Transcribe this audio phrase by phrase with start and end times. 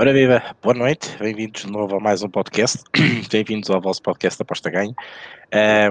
[0.00, 2.82] Ora viva, boa noite, bem-vindos de novo a mais um podcast,
[3.30, 4.94] bem-vindos ao vosso podcast Aposta Ganho.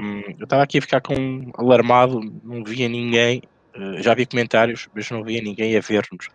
[0.01, 3.43] Um, eu estava aqui a ficar com alarmado, não via ninguém,
[3.77, 6.27] uh, já vi comentários, mas não via ninguém a ver-nos.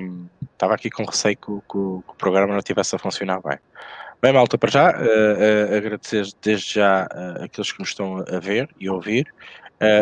[0.00, 3.58] Um, estava aqui com receio que, que, que, o programa não estivesse a funcionar bem.
[4.22, 8.38] Bem, malta, para já, uh, uh, agradecer desde já uh, aqueles que nos estão a
[8.40, 9.30] ver e a ouvir.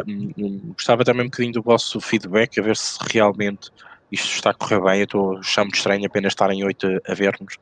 [0.07, 3.73] Um, gostava também um bocadinho do vosso feedback, a ver se realmente
[4.15, 4.99] isto está a correr bem.
[5.01, 7.59] Eu estou achando estranho apenas estarem oito a, ver-nos.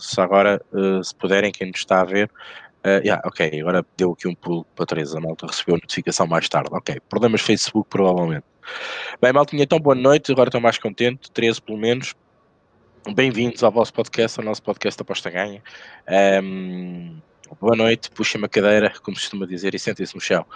[0.00, 0.60] se agora,
[1.02, 2.30] se puderem, quem nos está a ver,
[2.84, 6.26] Uh, yeah, ok, agora deu aqui um pulo para três, a malta recebeu a notificação
[6.28, 6.70] mais tarde.
[6.72, 8.44] Ok, problemas Facebook provavelmente.
[9.20, 12.14] Bem, maltinha, então boa noite, agora estou mais contente, 13 pelo menos.
[13.14, 15.62] Bem-vindos ao vosso podcast, ao nosso podcast Aposta Ganha.
[16.42, 17.20] Um,
[17.60, 20.46] boa noite, puxa-me a cadeira, como se costuma dizer, e sentem-se no chão.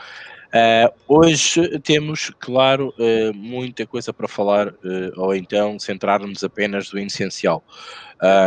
[0.53, 6.99] Uh, hoje temos, claro, uh, muita coisa para falar, uh, ou então centrar-nos apenas no
[6.99, 7.65] essencial,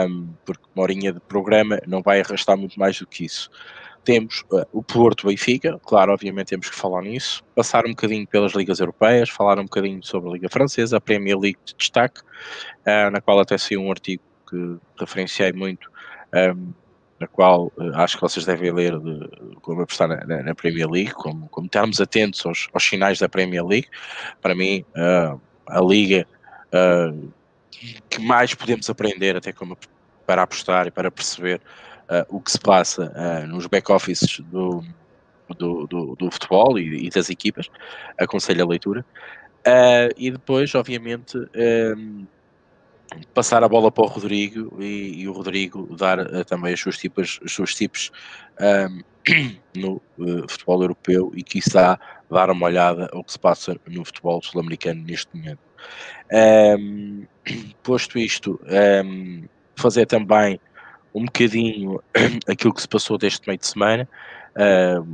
[0.08, 3.50] um, porque uma horinha de programa não vai arrastar muito mais do que isso.
[4.04, 8.80] Temos o Porto Benfica, claro, obviamente temos que falar nisso, passar um bocadinho pelas ligas
[8.80, 12.22] europeias, falar um bocadinho sobre a Liga Francesa, a Premier League de destaque,
[13.12, 15.90] na qual até saiu um artigo que referenciei muito.
[16.32, 16.72] Um,
[17.20, 19.30] na qual uh, acho que vocês devem ler de,
[19.62, 23.30] como apostar na, na, na, Premier League, como, como estarmos atentos aos, aos sinais da
[23.30, 23.88] Premier League.
[24.42, 26.28] Para mim, uh, a liga
[26.68, 27.32] uh,
[28.10, 29.78] que mais podemos aprender, até como
[30.26, 31.62] para apostar e para perceber
[32.30, 33.12] o que se passa
[33.48, 34.84] nos back-offices do,
[35.58, 37.68] do, do, do, futebol e, e, das equipas,
[38.18, 39.06] aconselho a leitura.
[40.16, 41.38] e depois, obviamente,
[43.34, 46.98] passar a bola para o Rodrigo e, e o Rodrigo dar uh, também as suas
[46.98, 48.12] tipos, os seus tipos
[48.60, 49.02] um,
[49.80, 54.42] no uh, futebol europeu e quiçá dar uma olhada ao que se passa no futebol
[54.42, 55.60] sul-americano neste momento.
[56.32, 57.26] Um,
[57.84, 58.60] posto isto,
[59.06, 59.44] um,
[59.76, 60.60] fazer também
[61.14, 62.02] um bocadinho
[62.48, 64.08] aquilo que se passou deste meio de semana.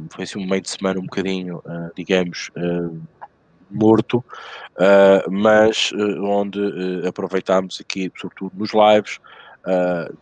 [0.09, 2.49] foi assim um meio de semana um bocadinho, uh, digamos,
[3.71, 4.23] morto,
[4.77, 9.19] uh, mas uh, onde uh, aproveitámos aqui, sobretudo nos lives,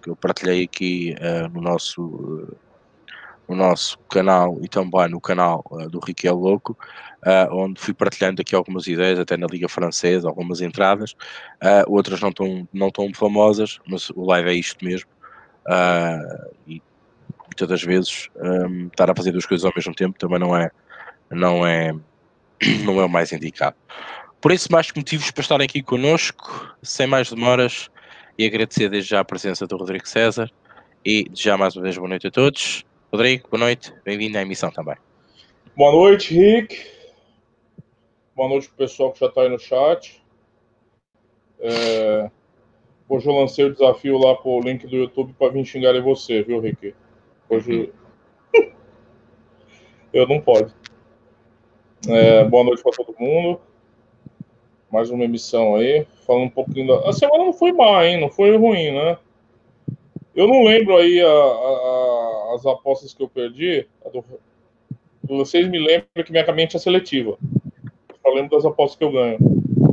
[0.01, 1.15] que eu partilhei aqui
[1.53, 2.57] no nosso
[3.47, 6.77] no nosso canal e também no canal do Riquel Louco,
[7.49, 11.15] onde fui partilhando aqui algumas ideias, até na Liga Francesa, algumas entradas,
[11.87, 15.09] outras não tão, não tão famosas, mas o live é isto mesmo.
[16.67, 16.81] e
[17.45, 20.69] muitas das vezes um, estar a fazer duas coisas ao mesmo tempo também não é,
[21.31, 21.93] não é
[22.85, 23.75] não é o mais indicado.
[24.41, 27.89] Por isso, mais motivos para estarem aqui connosco, sem mais demoras,
[28.37, 30.49] e agradecer desde já a presença do Rodrigo César
[31.05, 32.85] e já mais uma vez boa noite a todos.
[33.11, 34.95] Rodrigo, boa noite, bem-vindo à emissão também.
[35.75, 36.85] Boa noite, Rick.
[38.35, 40.23] Boa noite para o pessoal que já está aí no chat.
[41.59, 42.31] É...
[43.09, 46.01] Hoje eu lancei o desafio lá para o link do YouTube para vir xingar em
[46.01, 46.93] você, viu, Rick?
[47.49, 47.91] Hoje.
[50.13, 50.78] eu não posso.
[52.07, 53.59] É, boa noite para todo mundo.
[54.89, 56.07] Mais uma emissão aí.
[56.25, 57.09] Falando um pouquinho da.
[57.09, 58.21] A semana não foi má, hein?
[58.21, 59.17] Não foi ruim, né?
[60.33, 63.85] Eu não lembro aí a, a, as apostas que eu perdi.
[64.13, 64.23] Do...
[65.23, 67.37] Vocês me lembram que minha mente é seletiva.
[68.25, 69.37] Eu lembro das apostas que eu ganho.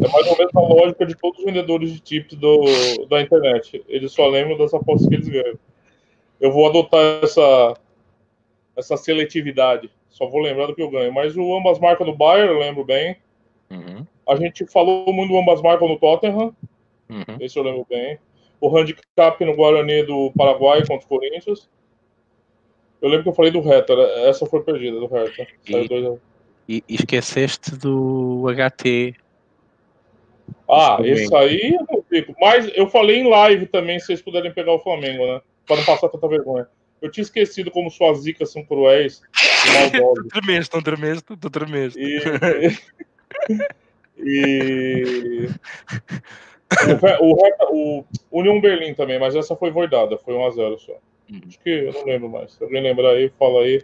[0.01, 3.85] É mais ou menos a lógica de todos os vendedores de tips do, da internet.
[3.89, 5.59] Eles só lembram das apostas que eles ganham.
[6.41, 7.75] Eu vou adotar essa,
[8.77, 9.91] essa seletividade.
[10.17, 11.13] Só vou lembrar do que eu ganho.
[11.13, 13.19] Mas o ambas marcas do Bayern, eu lembro bem.
[13.71, 14.07] Uhum.
[14.27, 16.57] A gente falou muito do ambas marcas no Tottenham.
[17.11, 17.37] Uhum.
[17.39, 18.19] Esse eu lembro bem.
[18.59, 21.69] O handicap no Guarani do Paraguai contra o Corinthians.
[23.03, 23.93] Eu lembro que eu falei do Hertha.
[24.27, 25.47] Essa foi perdida do Hertha.
[25.69, 26.19] E, dois...
[26.67, 29.15] e esqueceste do HT.
[30.67, 32.35] Ah, esse aí eu não fico.
[32.41, 35.43] Mas eu falei em live também, se vocês puderem pegar o Flamengo, né?
[35.67, 36.67] Para não passar tanta vergonha.
[37.03, 39.21] Eu tinha esquecido como suas zicas são cruéis
[39.67, 41.99] e tô tremendo, tô tremendo, tô tremendo.
[41.99, 42.21] E...
[44.19, 45.49] e...
[47.21, 47.37] o,
[47.71, 50.93] o, o União Berlim também, mas essa foi voidada, foi 1x0 só.
[51.31, 51.41] Uhum.
[51.47, 52.53] Acho que eu não lembro mais.
[52.53, 53.83] Se alguém lembrar aí, fala aí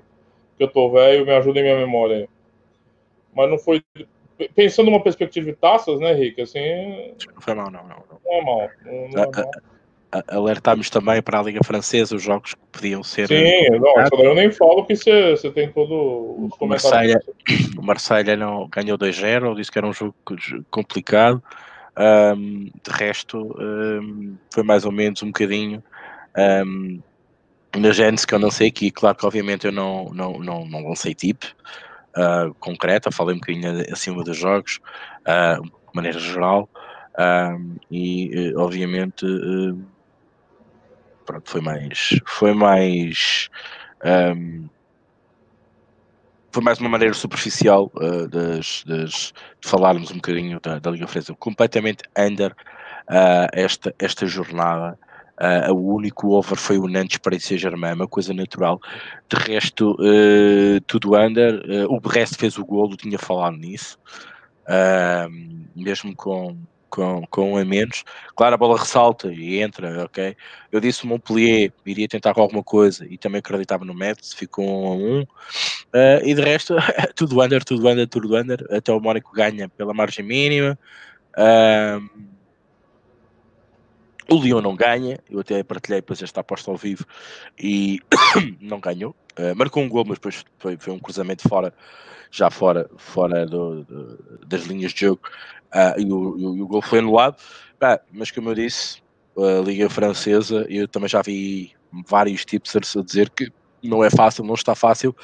[0.56, 2.28] que eu tô velho, me ajuda em minha memória aí.
[3.34, 3.82] Mas não foi.
[4.54, 6.40] Pensando numa perspectiva de taças, né, Rick?
[6.40, 7.14] Assim.
[7.34, 7.82] Não foi mal, não.
[7.82, 8.20] Não, não.
[8.24, 8.70] não é mal.
[8.84, 9.50] Não, não é mal
[10.28, 13.28] alertámos também para a Liga Francesa os jogos que podiam ser.
[13.28, 17.16] Sim, não, eu nem falo que você, tem todo os comentários.
[17.76, 20.14] o Marselha não, ganhou 2-0, disse que era um jogo
[20.70, 21.42] complicado.
[21.96, 25.82] Um, de resto, um, foi mais ou menos um bocadinho
[26.66, 27.00] um,
[27.76, 28.90] na Gênesis que eu não sei aqui.
[28.90, 31.46] Claro que, obviamente, eu não, não, não, não lancei tipo
[32.16, 34.80] uh, concreta, falei um bocadinho acima dos jogos,
[35.22, 36.68] uh, de maneira geral.
[37.18, 39.26] Um, e obviamente
[41.24, 43.48] pronto, foi mais foi mais
[44.04, 44.68] um,
[46.52, 51.06] foi mais uma maneira superficial uh, das, das, de falarmos um bocadinho da, da Liga
[51.06, 54.98] Francesa, completamente under uh, esta, esta jornada.
[55.40, 58.78] Uh, o único over foi o Nantes para Saint-Germain, uma coisa natural.
[59.30, 59.96] De resto,
[60.86, 61.64] tudo under.
[61.88, 63.98] O Brest fez o golo, tinha falado nisso.
[65.74, 66.56] mesmo com,
[66.92, 68.04] com, com um a menos.
[68.36, 70.36] Claro, a bola ressalta e entra, ok?
[70.70, 74.64] Eu disse o Montpellier iria tentar com alguma coisa e também acreditava no Mets, ficou
[74.64, 75.22] um a um.
[75.22, 76.76] Uh, e de resto,
[77.16, 78.66] tudo under, tudo under, tudo under.
[78.70, 80.78] Até o Mónaco ganha pela margem mínima.
[81.34, 82.32] Uh,
[84.30, 87.06] o Lyon não ganha, eu até partilhei depois esta aposta ao vivo
[87.58, 88.00] e
[88.60, 89.16] não ganhou.
[89.38, 91.72] Uh, marcou um gol, mas depois foi, foi um cruzamento fora,
[92.30, 95.22] já fora, fora do, do, das linhas de jogo
[95.74, 97.36] uh, e, o, e, o, e, o, gol foi anulado.
[98.12, 99.02] Mas como eu disse,
[99.36, 101.72] a Liga Francesa, eu também já vi
[102.06, 103.52] vários tipos a dizer que
[103.82, 105.14] não é fácil, não está fácil.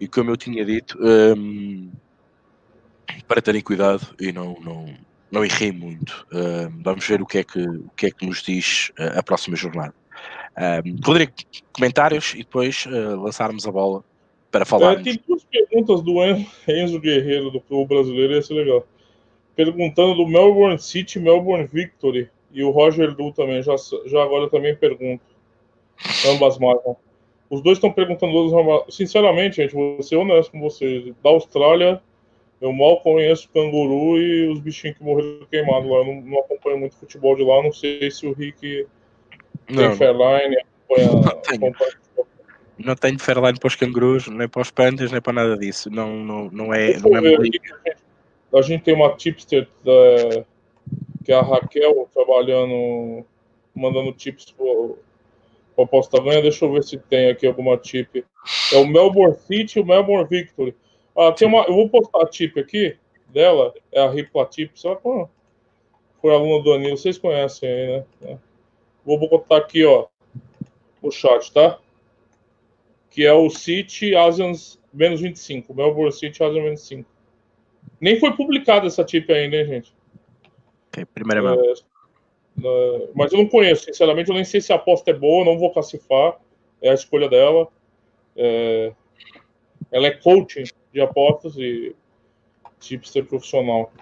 [0.00, 1.90] E como eu tinha dito, um,
[3.26, 4.94] para terem cuidado e não, não,
[5.30, 6.26] não errei muito.
[6.32, 9.22] Uh, vamos ver o que é que, o que, é que nos diz uh, a
[9.22, 9.94] próxima jornada.
[10.56, 11.32] Uh, Rodrigo,
[11.72, 14.04] comentários e depois uh, lançarmos a bola
[14.50, 15.02] para falar.
[15.02, 16.22] Tem duas perguntas do
[16.68, 18.86] Enzo Guerreiro, do Clube Brasileiro, ia ser legal.
[19.56, 22.30] Perguntando do Melbourne City, Melbourne Victory.
[22.52, 23.74] E o Roger Du também, já,
[24.06, 25.24] já agora também pergunto.
[26.28, 26.96] Ambas marcam.
[27.48, 31.12] Os dois estão perguntando, sinceramente, gente, vou ser honesto com vocês.
[31.22, 32.02] Da Austrália,
[32.60, 35.98] eu mal conheço canguru e os bichinhos que morreram queimados lá.
[35.98, 37.62] Eu não, não acompanho muito futebol de lá.
[37.62, 38.86] Não sei se o Rick
[39.70, 39.88] não.
[39.88, 41.56] tem Fairline, acompanha, não tenho.
[41.56, 42.06] Acompanha
[42.78, 45.90] não tenho Fairline para os cangurus, nem para os pandas, nem para nada disso.
[45.90, 46.98] Não, não, não é.
[46.98, 47.95] Não é
[48.56, 50.44] a gente tem uma tipster da,
[51.24, 53.24] que é a Raquel trabalhando,
[53.74, 56.42] mandando tips para a Posta Ganha.
[56.42, 58.24] Deixa eu ver se tem aqui alguma tip.
[58.72, 60.74] É o Melbourne City e o Melbourne Victory.
[61.16, 62.96] Ah, tem uma, eu vou postar a tip aqui
[63.28, 64.72] dela, é a Ripla Tip,
[66.20, 68.04] foi aluna do Anil, vocês conhecem aí, né?
[68.22, 68.38] É.
[69.04, 70.06] Vou botar aqui, ó,
[71.02, 71.78] o chat, tá?
[73.10, 77.15] Que é o City Asians menos 25, Melbourne City Asians menos 5.
[78.00, 79.94] Nem foi publicada essa tip ainda, hein, gente?
[80.88, 81.54] Okay, primeira mão.
[81.54, 81.72] É,
[82.64, 85.58] é, mas eu não conheço, sinceramente, eu nem sei se a aposta é boa, não
[85.58, 86.38] vou classificar,
[86.80, 87.68] é a escolha dela.
[88.36, 88.92] É,
[89.90, 91.94] ela é coaching de apostas e
[92.80, 93.92] tipster profissional.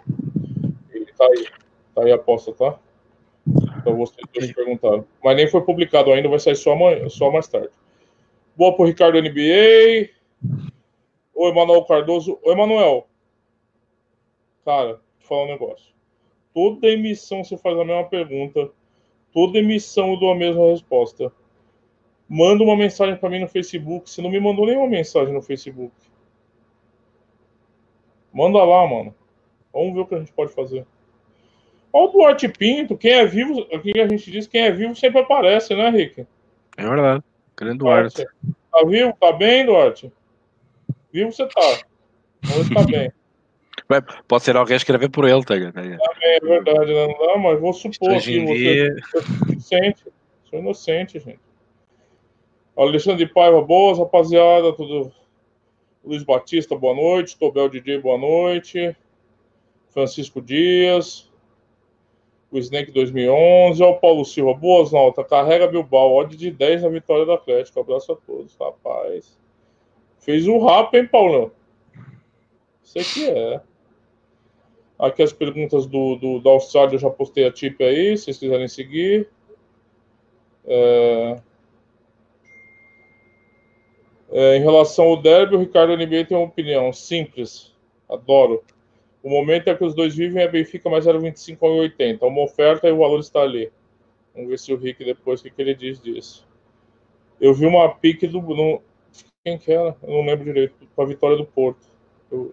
[0.93, 1.47] E tá aí.
[1.95, 2.79] Tá aí a aposta, tá?
[3.79, 5.07] Então vocês dois perguntaram.
[5.23, 7.71] Mas nem foi publicado ainda, vai sair só, amanhã, só mais tarde.
[8.57, 10.11] Boa pro Ricardo NBA.
[11.35, 12.39] O Emanuel Cardoso.
[12.43, 13.07] O Emanuel.
[14.65, 15.95] Cara, te falar um negócio.
[16.55, 18.71] Toda emissão você faz a mesma pergunta.
[19.33, 21.33] Toda emissão eu dou a mesma resposta.
[22.29, 24.09] Manda uma mensagem para mim no Facebook.
[24.09, 25.93] Você não me mandou nenhuma mensagem no Facebook.
[28.33, 29.15] Manda lá, mano.
[29.73, 30.87] Vamos ver o que a gente pode fazer.
[31.93, 35.21] Olha o Duarte Pinto, quem é vivo, aqui a gente diz, quem é vivo sempre
[35.21, 36.27] aparece, né, Rick?
[36.77, 37.23] É verdade.
[37.57, 38.25] Grande Duarte.
[38.73, 39.17] Tá vivo?
[39.21, 40.13] Tá bem, Duarte?
[41.13, 41.85] Vivo você tá.
[42.57, 43.13] Hoje tá bem.
[44.27, 45.55] Pode ser alguém escrever por ele, tá?
[45.55, 47.07] É verdade, né?
[47.07, 48.95] Não dá, mas vou supor Hoje aqui, dia...
[48.95, 50.05] você é inocente.
[50.49, 51.41] Sou inocente, gente.
[52.77, 55.13] Alexandre Paiva, boas, rapaziada, tudo
[56.05, 57.39] Luiz Batista, boa noite.
[57.39, 58.97] Tobel DJ, boa noite.
[59.91, 61.31] Francisco Dias.
[62.51, 63.83] O Snake 2011.
[63.83, 65.23] Ó, o Paulo Silva, boas nota.
[65.23, 67.81] Carrega Bilbao, odd de 10 na vitória do Atlético.
[67.81, 69.39] Abraço a todos, rapaz.
[70.19, 71.53] Fez um rap, hein, Paulão?
[72.83, 73.61] Sei que é.
[74.99, 78.39] Aqui as perguntas do, do, da Austrália, eu já postei a tip aí, se vocês
[78.39, 79.29] quiserem seguir.
[80.65, 81.41] É...
[84.37, 87.73] É, em relação ao derby, o Ricardo NBA tem uma opinião simples.
[88.11, 88.65] Adoro.
[89.23, 92.27] O momento é que os dois vivem é Benfica mais 0,25 a 80.
[92.27, 93.71] Uma oferta e o valor está ali.
[94.35, 96.47] Vamos ver se o Rick depois o que, que ele diz disso.
[97.41, 98.41] Eu vi uma pique do.
[98.41, 98.83] No,
[99.45, 99.97] quem que era?
[100.03, 100.75] Eu não lembro direito.
[100.97, 101.87] Com a vitória do Porto.
[102.31, 102.53] Eu,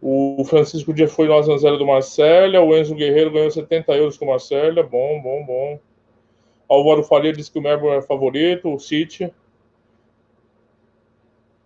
[0.00, 2.62] o Francisco Dia foi no Azanzela do Marcélia.
[2.62, 4.82] O Enzo Guerreiro ganhou 70 euros com o Marcélia.
[4.82, 5.80] Bom, bom, bom.
[6.68, 9.32] Álvaro Faria disse que o Melbourne é favorito, o City.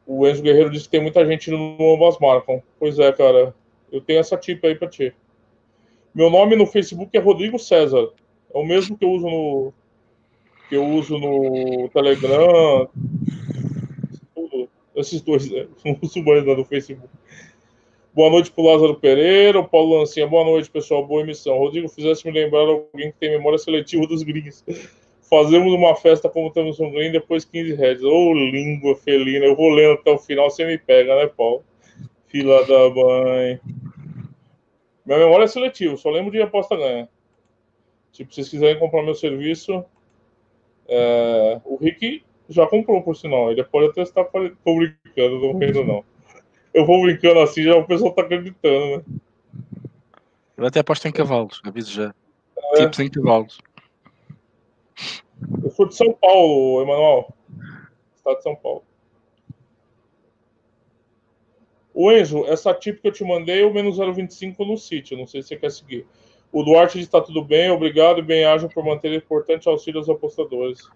[0.07, 2.63] O Enzo Guerreiro disse que tem muita gente no ambas marcam.
[2.79, 3.55] Pois é, cara.
[3.91, 5.15] Eu tenho essa tip aí pra ti.
[6.15, 8.09] Meu nome no Facebook é Rodrigo César.
[8.55, 9.73] É o mesmo que eu uso no.
[10.69, 12.89] Que eu uso no Telegram.
[14.95, 15.67] Esses dois, né?
[15.85, 17.09] Não uso mais no Facebook.
[18.15, 20.27] Boa noite para o Lázaro Pereira, o Paulo Lancinha.
[20.27, 21.07] Boa noite, pessoal.
[21.07, 21.57] Boa emissão.
[21.57, 24.63] Rodrigo, fizesse me lembrar alguém que tem memória seletiva dos gringos.
[25.31, 28.05] Fazemos uma festa como estamos no green depois 15 reais.
[28.05, 29.47] Ô, oh, língua felina.
[29.47, 31.65] Eu vou lendo até o final, você me pega, né, Paulo?
[32.27, 33.59] Fila da mãe.
[35.07, 37.09] Minha memória é seletiva, só lembro de aposta ganha.
[38.13, 39.83] Tipo, se vocês quiserem comprar meu serviço,
[40.87, 41.59] é...
[41.65, 43.51] o Rick já comprou, por sinal.
[43.51, 46.12] Ele pode até estar tô brincando, não vendo não
[46.75, 49.03] eu vou brincando assim, já o pessoal tá acreditando, né?
[50.57, 52.15] Eu até aposto em cavalos, aviso já.
[52.75, 52.81] É.
[52.83, 53.59] Tipos em cavalos.
[55.63, 57.35] Eu sou de São Paulo, Emanuel.
[58.15, 58.85] Estado de São Paulo.
[61.95, 65.17] O Enzo, essa tip que eu te mandei, o menos 0,25 no sítio.
[65.17, 66.07] Não sei se você quer seguir.
[66.51, 70.89] O Duarte está tudo bem, obrigado e bem ágil por manter importante auxílio aos apostadores.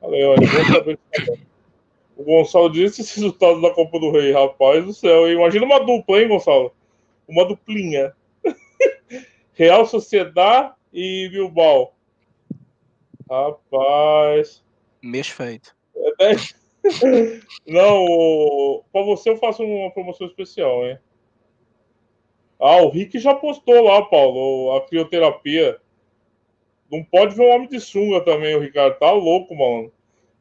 [0.00, 1.32] Valeu, olha, vou saber se tá
[2.20, 5.32] o Gonçalo disse esses resultados da Copa do Rei, rapaz do céu.
[5.32, 6.70] Imagina uma dupla, hein, Gonçalo?
[7.26, 8.14] Uma duplinha.
[9.54, 11.94] Real Sociedade e Bilbao.
[13.28, 14.62] Rapaz.
[15.02, 15.74] Mês feito.
[16.20, 16.32] É,
[17.66, 20.98] Não, para você eu faço uma promoção especial, hein?
[22.58, 25.78] Ah, o Rick já postou lá, Paulo, a crioterapia.
[26.92, 28.98] Não pode ver o homem de sunga também, o Ricardo.
[28.98, 29.90] Tá louco, mano.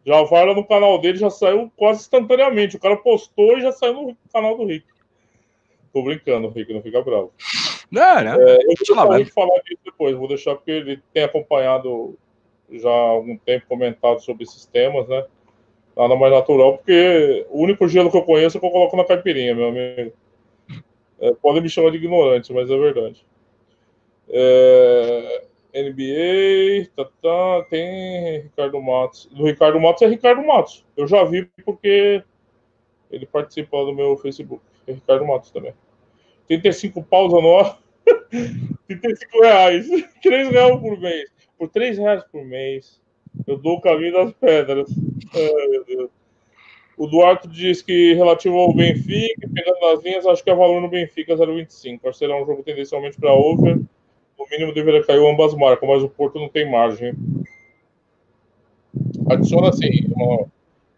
[0.05, 2.75] Já vai lá no canal dele, já saiu quase instantaneamente.
[2.75, 4.85] O cara postou e já saiu no canal do Rick.
[5.93, 7.31] Tô brincando, o Rick, não fica bravo.
[7.91, 8.33] Não, não.
[8.33, 12.17] É, eu vou deixar falar disso depois, vou deixar porque ele tem acompanhado
[12.71, 15.25] já há algum tempo comentado sobre esses temas, né?
[15.97, 19.03] Nada mais natural, porque o único gelo que eu conheço é que eu coloco na
[19.03, 20.13] caipirinha, meu amigo.
[21.19, 23.25] É, podem me chamar de ignorante, mas é verdade.
[24.29, 29.27] É, NBA, tá, tá, tem Ricardo Matos.
[29.31, 30.85] Do Ricardo Matos é Ricardo Matos.
[30.97, 32.23] Eu já vi porque
[33.11, 34.63] ele participa do meu Facebook.
[34.87, 35.73] É Ricardo Matos também.
[36.47, 37.77] 35 paus anual.
[38.87, 39.87] 35 reais.
[40.21, 41.29] 3 reais por mês.
[41.57, 43.01] Por 3 reais por mês,
[43.45, 44.89] eu dou o caminho das pedras.
[45.33, 46.09] Ai.
[46.97, 50.89] O Duarte diz que relativo ao Benfica, pegando as linhas, acho que é valor no
[50.89, 51.99] Benfica 0,25.
[52.03, 53.79] Acho que será um jogo tendencialmente para over
[54.39, 57.13] no mínimo deveria cair ambas marcas, mas o Porto não tem margem.
[59.29, 59.89] Adiciona assim,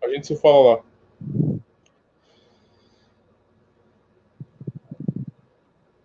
[0.03, 0.83] a gente se fala lá.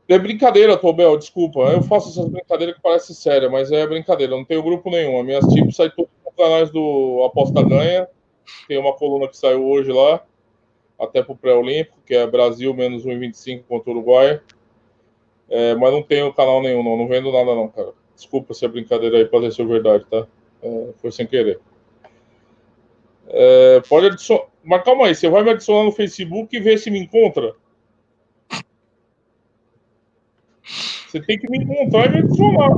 [0.08, 1.60] É brincadeira, Tobel, desculpa.
[1.60, 4.36] Eu faço essas brincadeiras que parecem sérias, mas é brincadeira.
[4.36, 5.18] Não tenho grupo nenhum.
[5.18, 8.08] As minhas tips saem todos nos canais do Aposta Ganha.
[8.68, 10.24] Tem uma coluna que saiu hoje lá,
[10.98, 14.40] até pro pré-olímpico, que é Brasil menos 1,25 contra o Uruguai.
[15.48, 16.96] É, mas não tenho canal nenhum, não.
[16.96, 17.92] Não vendo nada, não, cara.
[18.14, 20.26] Desculpa se é brincadeira aí, ser verdade, tá?
[20.62, 21.60] É, foi sem querer.
[23.28, 24.44] É, pode adicionar.
[24.64, 27.54] Mas calma aí, você vai me adicionar no Facebook e ver se me encontra?
[31.06, 32.70] Você tem que me encontrar e me adicionar.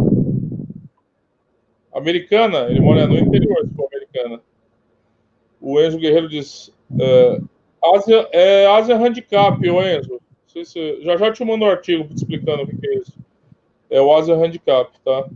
[1.92, 4.42] Americana, ele mora no interior, se for americana.
[5.60, 7.40] O Enzo Guerreiro diz: é,
[7.82, 10.20] Ásia, é Ásia Handicap, o Enzo
[10.64, 11.02] sei se.
[11.02, 13.18] Já já te mando um artigo explicando o que é isso.
[13.90, 15.28] É o Asia Handicap, tá?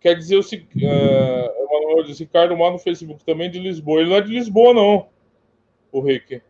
[0.00, 4.00] Quer dizer, o é, Emanuel disse, Ricardo Mar no Facebook também de Lisboa.
[4.00, 5.08] Ele não é de Lisboa, não,
[5.92, 6.34] o Rick.
[6.34, 6.42] Ele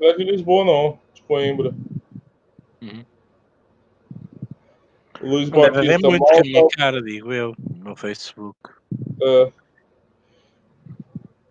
[0.00, 1.74] não é de Lisboa, não, de Coimbra.
[2.80, 3.04] Uhum.
[5.20, 5.80] O Luiz Batista.
[5.80, 8.56] Deve muito Malta, a minha cara, digo eu, no Facebook.
[9.20, 9.52] É.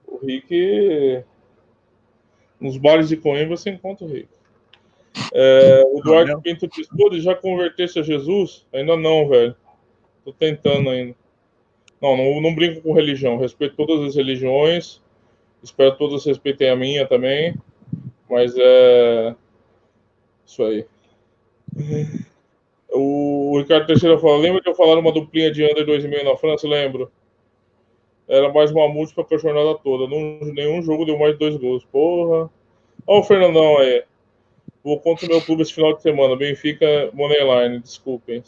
[0.07, 1.25] O Rick
[2.59, 4.27] nos bares de Coimbra você encontra o rei.
[5.33, 8.65] É, o Duarte Pinto diz, pô, já convertesse a Jesus?
[8.73, 9.55] Ainda não, velho.
[10.23, 11.15] Tô tentando ainda.
[12.01, 13.37] Não, não, não brinco com religião.
[13.37, 15.01] Respeito todas as religiões.
[15.63, 17.55] Espero que todos respeitem a minha também.
[18.29, 19.35] Mas é.
[20.45, 20.85] Isso aí.
[22.91, 26.67] O Ricardo Teixeira fala: lembra de eu falar uma duplinha de under 2,5 na França?
[26.67, 27.11] Lembro.
[28.27, 30.07] Era mais uma múltipla a jornada toda.
[30.07, 31.85] Não, nenhum jogo deu mais de dois gols.
[31.85, 32.49] Porra.
[33.05, 34.03] Olha o Fernandão aí.
[34.83, 36.35] Vou contra o meu clube esse final de semana.
[36.35, 38.43] Benfica Moneyline, desculpem.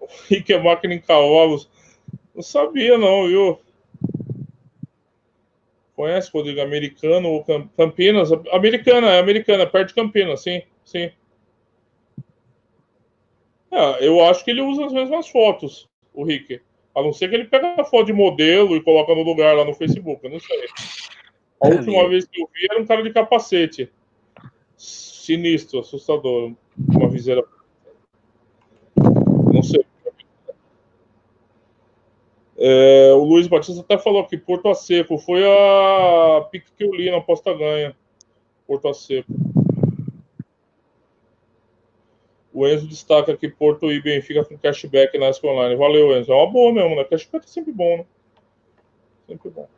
[0.00, 1.68] O Rick é máquina em cavalos.
[2.34, 3.58] Não sabia, não, viu?
[5.96, 6.60] Conhece, Rodrigo?
[6.60, 7.44] Americano ou
[7.76, 8.30] Campinas?
[8.52, 11.10] Americana, é americana, perto de Campinas, sim, sim.
[13.70, 16.60] É, eu acho que ele usa as mesmas fotos, o Rick.
[16.96, 19.66] A não ser que ele pega a foto de modelo e coloca no lugar lá
[19.66, 20.64] no Facebook, eu não sei.
[21.60, 23.90] A última vez que eu vi era um cara de capacete.
[24.78, 26.52] Sinistro, assustador.
[26.88, 27.44] Uma viseira.
[28.96, 29.84] Não sei.
[32.58, 36.94] É, o Luiz Batista até falou que Porto a Seco foi a pique que eu
[36.94, 37.94] li na aposta ganha.
[38.66, 39.30] Porto a seco.
[42.56, 45.76] O Enzo destaca que Porto e Benfica com cashback na Online.
[45.76, 46.32] Valeu, Enzo.
[46.32, 47.04] É uma boa mesmo, né?
[47.04, 48.06] Cashback é sempre bom, né?
[49.28, 49.68] Sempre bom.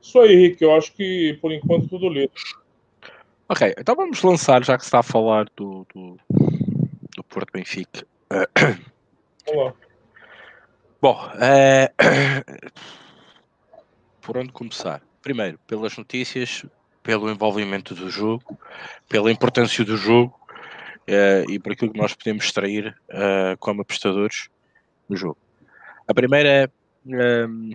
[0.00, 0.62] Isso aí, Rick.
[0.62, 2.30] Eu acho que por enquanto tudo lido.
[3.48, 6.16] Ok, então vamos lançar, já que está a falar do, do,
[7.16, 8.06] do Porto Benfica.
[9.48, 9.74] Vamos lá.
[11.02, 11.92] Bom, é...
[14.22, 15.02] por onde começar?
[15.22, 16.64] Primeiro, pelas notícias,
[17.02, 18.56] pelo envolvimento do jogo,
[19.08, 20.37] pela importância do jogo
[21.08, 24.48] uh, e por aquilo que nós podemos extrair uh, como apostadores
[25.08, 25.38] no jogo.
[26.06, 26.70] A primeira.
[27.06, 27.72] Um,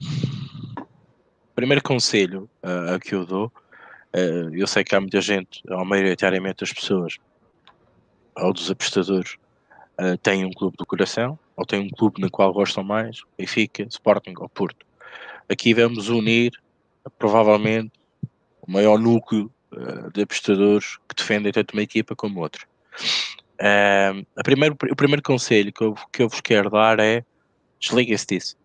[1.55, 3.51] primeiro conselho uh, que eu dou,
[4.51, 7.17] eu sei que há muita gente, ou maioritariamente as pessoas,
[8.35, 9.37] ou dos apostadores,
[10.21, 14.33] têm um clube do coração, ou têm um clube no qual gostam mais, Benfica, Sporting
[14.37, 14.85] ou Porto.
[15.49, 16.51] Aqui vamos unir,
[17.17, 17.91] provavelmente,
[18.61, 19.51] o maior núcleo
[20.13, 22.67] de apostadores que defendem tanto uma equipa como outra.
[23.59, 27.23] Uh, primeiro, o primeiro conselho que eu, que eu vos quero dar é
[27.79, 28.57] desliguem-se disso.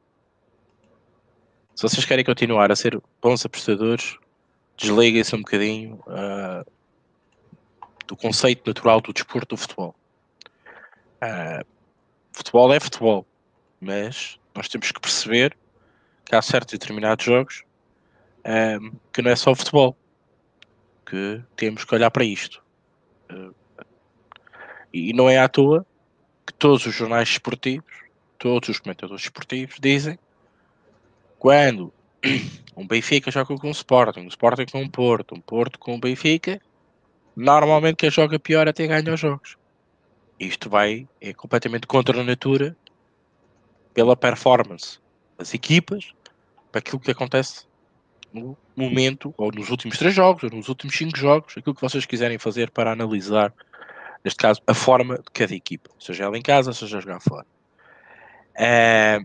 [1.74, 4.16] Se vocês querem continuar a ser bons apostadores,
[4.76, 6.68] desliguem-se um bocadinho uh,
[8.06, 9.94] do conceito natural do desporto do futebol.
[11.22, 11.64] Uh,
[12.32, 13.26] futebol é futebol,
[13.80, 15.56] mas nós temos que perceber
[16.24, 17.62] que há certos determinados jogos
[18.44, 19.96] um, que não é só futebol,
[21.06, 22.62] que temos que olhar para isto.
[23.30, 23.54] Uh,
[24.92, 25.86] e não é à toa
[26.46, 27.92] que todos os jornais esportivos,
[28.38, 30.18] todos os comentadores esportivos dizem
[31.38, 31.92] quando
[32.76, 36.00] um Benfica joga com o Sporting, um Sporting com o Porto, um Porto com o
[36.00, 36.60] Benfica,
[37.36, 39.56] normalmente quem joga pior até ganha os jogos.
[40.38, 42.76] Isto vai, é completamente contra a natura
[43.92, 44.98] pela performance
[45.36, 46.12] das equipas,
[46.70, 47.66] para aquilo que acontece
[48.32, 52.04] no momento, ou nos últimos três jogos, ou nos últimos cinco jogos, aquilo que vocês
[52.04, 53.52] quiserem fazer para analisar,
[54.24, 57.46] neste caso, a forma de cada equipa, seja ela em casa, seja jogar fora.
[58.54, 59.20] É,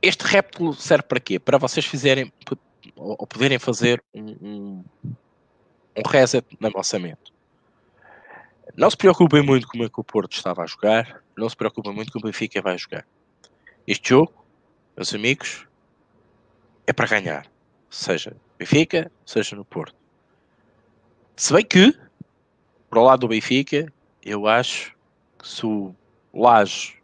[0.00, 1.38] este réptil serve para quê?
[1.38, 2.32] Para vocês fizerem,
[2.96, 4.84] ou poderem fazer um, um,
[5.96, 7.32] um reset na vossa mente.
[8.76, 11.92] Não se preocupem muito como é que o Porto estava a jogar, não se preocupem
[11.92, 13.06] muito como o Benfica vai jogar.
[13.86, 14.32] Este jogo,
[14.96, 15.66] meus amigos,
[16.86, 17.46] é para ganhar.
[17.88, 19.94] Seja Benfica, seja no Porto.
[21.36, 21.96] Se bem que,
[22.94, 23.92] para o lado do Benfica,
[24.24, 24.94] eu acho
[25.36, 25.92] que se o
[26.32, 26.94] Laje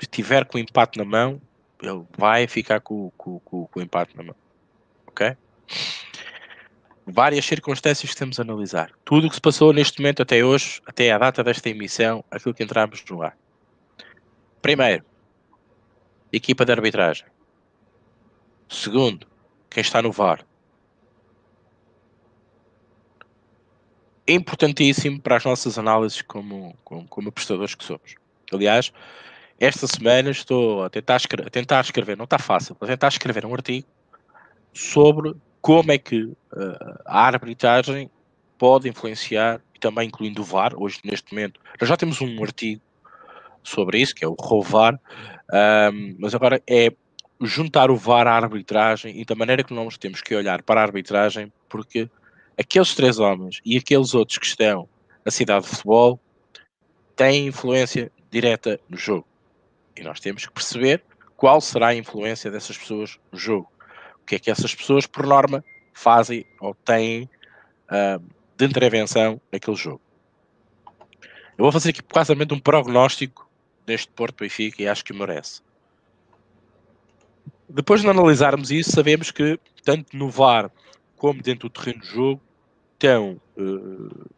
[0.00, 1.40] estiver com o empate na mão,
[1.80, 4.34] ele vai ficar com, com, com, com o empate na mão.
[5.06, 5.36] Ok?
[7.06, 8.90] várias circunstâncias que temos a analisar.
[9.04, 12.52] Tudo o que se passou neste momento até hoje, até a data desta emissão, aquilo
[12.52, 13.38] que entramos no ar.
[14.60, 15.04] Primeiro,
[16.32, 17.24] equipa de arbitragem.
[18.68, 19.28] Segundo,
[19.70, 20.44] quem está no VAR.
[24.28, 28.14] Importantíssimo para as nossas análises como, como, como apostadores que somos.
[28.52, 28.92] Aliás,
[29.58, 33.44] esta semana estou a tentar, escrever, a tentar escrever, não está fácil, a tentar escrever
[33.46, 33.86] um artigo
[34.72, 36.36] sobre como é que uh,
[37.06, 38.10] a arbitragem
[38.58, 42.82] pode influenciar, e também incluindo o VAR, hoje neste momento, nós já temos um artigo
[43.62, 44.98] sobre isso, que é o ROVAR,
[46.18, 46.92] mas agora é
[47.40, 50.84] juntar o VAR à arbitragem e da maneira que nós temos que olhar para a
[50.84, 52.10] arbitragem, porque
[52.58, 54.88] aqueles três homens e aqueles outros que estão
[55.24, 56.20] na cidade de futebol
[57.14, 59.26] têm influência direta no jogo.
[59.96, 61.02] E nós temos que perceber
[61.36, 63.70] qual será a influência dessas pessoas no jogo
[64.28, 67.28] que é que essas pessoas, por norma, fazem ou têm
[67.90, 68.22] uh,
[68.56, 70.00] de intervenção naquele jogo.
[71.56, 73.48] Eu vou fazer aqui quase um prognóstico
[73.86, 75.62] deste Porto Benfica e acho que merece.
[77.68, 80.70] Depois de analisarmos isso, sabemos que tanto no VAR
[81.16, 82.40] como dentro do terreno de jogo
[82.98, 84.28] estão uh,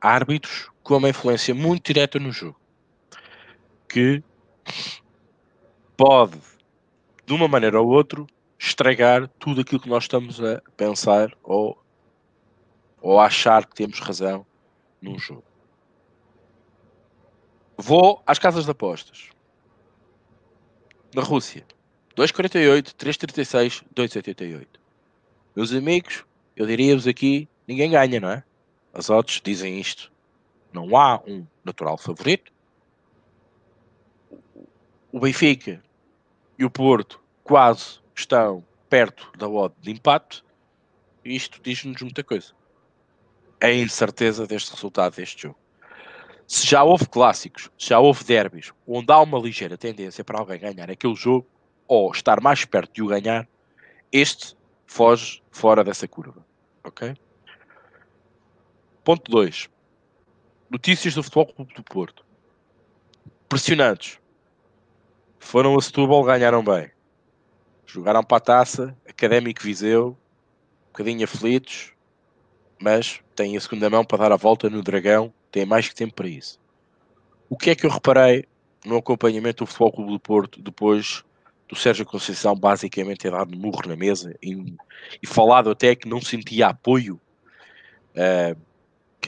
[0.00, 2.58] árbitros com uma influência muito direta no jogo
[3.88, 4.22] que
[5.96, 6.38] pode,
[7.24, 8.24] de uma maneira ou outra,
[8.58, 11.82] estragar tudo aquilo que nós estamos a pensar ou,
[13.00, 14.44] ou a achar que temos razão
[15.00, 15.44] num jogo.
[17.76, 19.30] Vou às casas de apostas.
[21.14, 21.64] Na Rússia.
[22.16, 24.66] 2,48, 3,36, 2,88.
[25.54, 26.24] Meus amigos,
[26.56, 28.42] eu diria-vos aqui, ninguém ganha, não é?
[28.92, 30.10] As odds dizem isto.
[30.72, 32.50] Não há um natural favorito.
[35.12, 35.82] O Benfica
[36.58, 40.42] e o Porto quase estão perto da odd de empate,
[41.24, 42.52] isto diz-nos muita coisa.
[43.60, 45.58] A incerteza deste resultado deste jogo.
[46.46, 50.58] Se já houve clássicos, se já houve derbys, onde há uma ligeira tendência para alguém
[50.58, 51.46] ganhar aquele jogo,
[51.86, 53.46] ou estar mais perto de o ganhar,
[54.10, 56.44] este foge fora dessa curva.
[56.82, 57.14] Ok?
[59.08, 59.70] Ponto 2.
[60.68, 62.26] Notícias do Futebol Clube do Porto.
[63.48, 64.18] Pressionados.
[65.38, 66.90] Foram a Setúbal, ganharam bem.
[67.86, 71.94] Jogaram para a taça, Académico Viseu, um bocadinho aflitos,
[72.78, 76.12] mas têm a segunda mão para dar a volta no Dragão, têm mais que tempo
[76.12, 76.60] para isso.
[77.48, 78.44] O que é que eu reparei
[78.84, 81.24] no acompanhamento do Futebol Clube do Porto depois
[81.66, 84.76] do Sérgio Conceição basicamente ter dado murro na mesa e,
[85.22, 87.18] e falado até que não sentia apoio,
[88.14, 88.67] uh,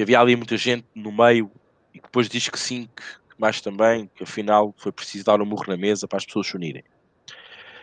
[0.01, 1.53] que havia ali muita gente no meio
[1.93, 3.03] e depois diz que sim, que
[3.37, 6.57] mais também, que afinal foi preciso dar um murro na mesa para as pessoas se
[6.57, 6.83] unirem.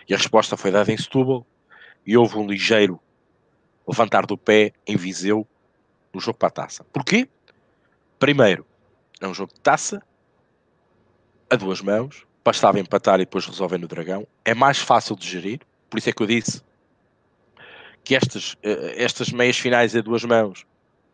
[0.10, 1.45] E a resposta foi dada em Setúbal
[2.03, 2.99] e houve um ligeiro
[3.88, 5.47] levantar do pé em Viseu
[6.12, 6.84] no jogo para a taça.
[6.86, 7.30] Porquê?
[8.17, 8.65] Primeiro,
[9.21, 10.01] é um jogo de taça
[11.51, 14.25] a duas mãos, bastava empatar e depois resolver no Dragão.
[14.43, 16.63] É mais fácil de gerir, por isso é que eu disse
[18.03, 20.65] que estas, eh, estas meias finais a duas mãos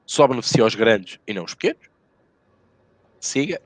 [0.06, 1.90] só beneficiam os grandes e não os pequenos.
[3.20, 3.62] Siga.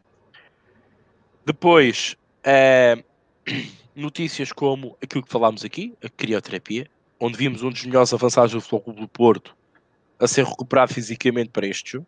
[1.46, 3.04] Depois, é,
[3.96, 6.88] notícias como aquilo que falámos aqui, a crioterapia,
[7.20, 9.56] onde vimos um dos melhores avançados do Futebol do Porto
[10.20, 12.08] a ser recuperado fisicamente para este jogo.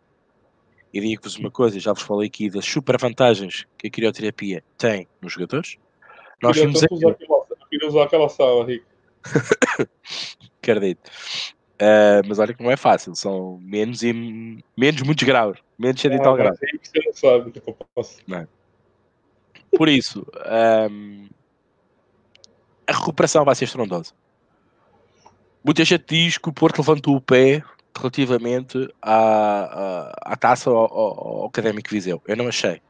[0.92, 5.08] E digo-vos uma coisa, já vos falei aqui das super vantagens que a crioterapia tem
[5.22, 5.78] nos jogadores.
[6.42, 6.82] Nós vimos
[7.70, 8.86] queria usar aquela sala, Rico.
[10.62, 11.12] Acredito.
[11.82, 14.12] Uh, mas olha que não é fácil, são menos e
[14.76, 16.60] menos muitos graus, menos 100 e tal graus.
[16.94, 18.20] Eu posso.
[18.28, 18.46] Não.
[19.78, 20.26] Por isso,
[20.92, 21.30] um,
[22.86, 24.14] a recuperação vai ser estrondosa.
[25.64, 27.64] Muita gente diz que o Porto levantou o pé
[27.96, 32.22] relativamente à, à, à taça ao, ao, ao, Académico Viseu.
[32.28, 32.82] Eu não achei.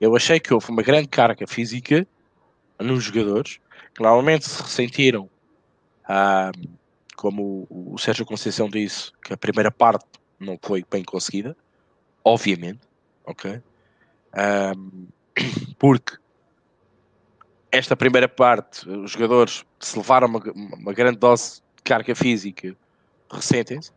[0.00, 2.06] Eu achei que houve uma grande carga física
[2.78, 3.58] nos jogadores
[3.94, 5.28] que normalmente se ressentiram,
[6.08, 6.50] ah,
[7.20, 10.06] como o, Sérgio Conceição disse, que a primeira parte
[10.38, 11.54] não foi bem conseguida,
[12.24, 12.80] obviamente,
[13.26, 13.60] ok?
[14.74, 15.06] Um,
[15.78, 16.16] porque
[17.70, 20.40] esta primeira parte, os jogadores se levaram uma,
[20.78, 22.74] uma grande dose de carga física,
[23.30, 23.92] ressentem-se,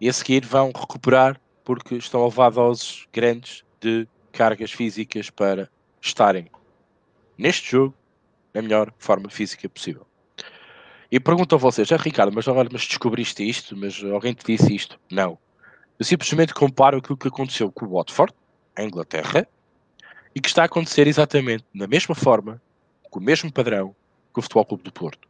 [0.00, 5.70] e a seguir vão recuperar porque estão a levar doses grandes de cargas físicas para
[6.00, 6.50] estarem
[7.36, 7.94] neste jogo
[8.54, 10.06] na melhor forma física possível.
[11.16, 14.76] E pergunto a vocês, é Ricardo, mas agora mas descobriste isto, mas alguém te disse
[14.76, 15.00] isto?
[15.10, 15.38] Não.
[15.98, 18.34] Eu simplesmente comparo aquilo que aconteceu com o Watford,
[18.78, 19.48] em Inglaterra,
[20.34, 22.60] e que está a acontecer exatamente da mesma forma,
[23.08, 23.96] com o mesmo padrão,
[24.30, 25.26] que o Futebol Clube do Porto.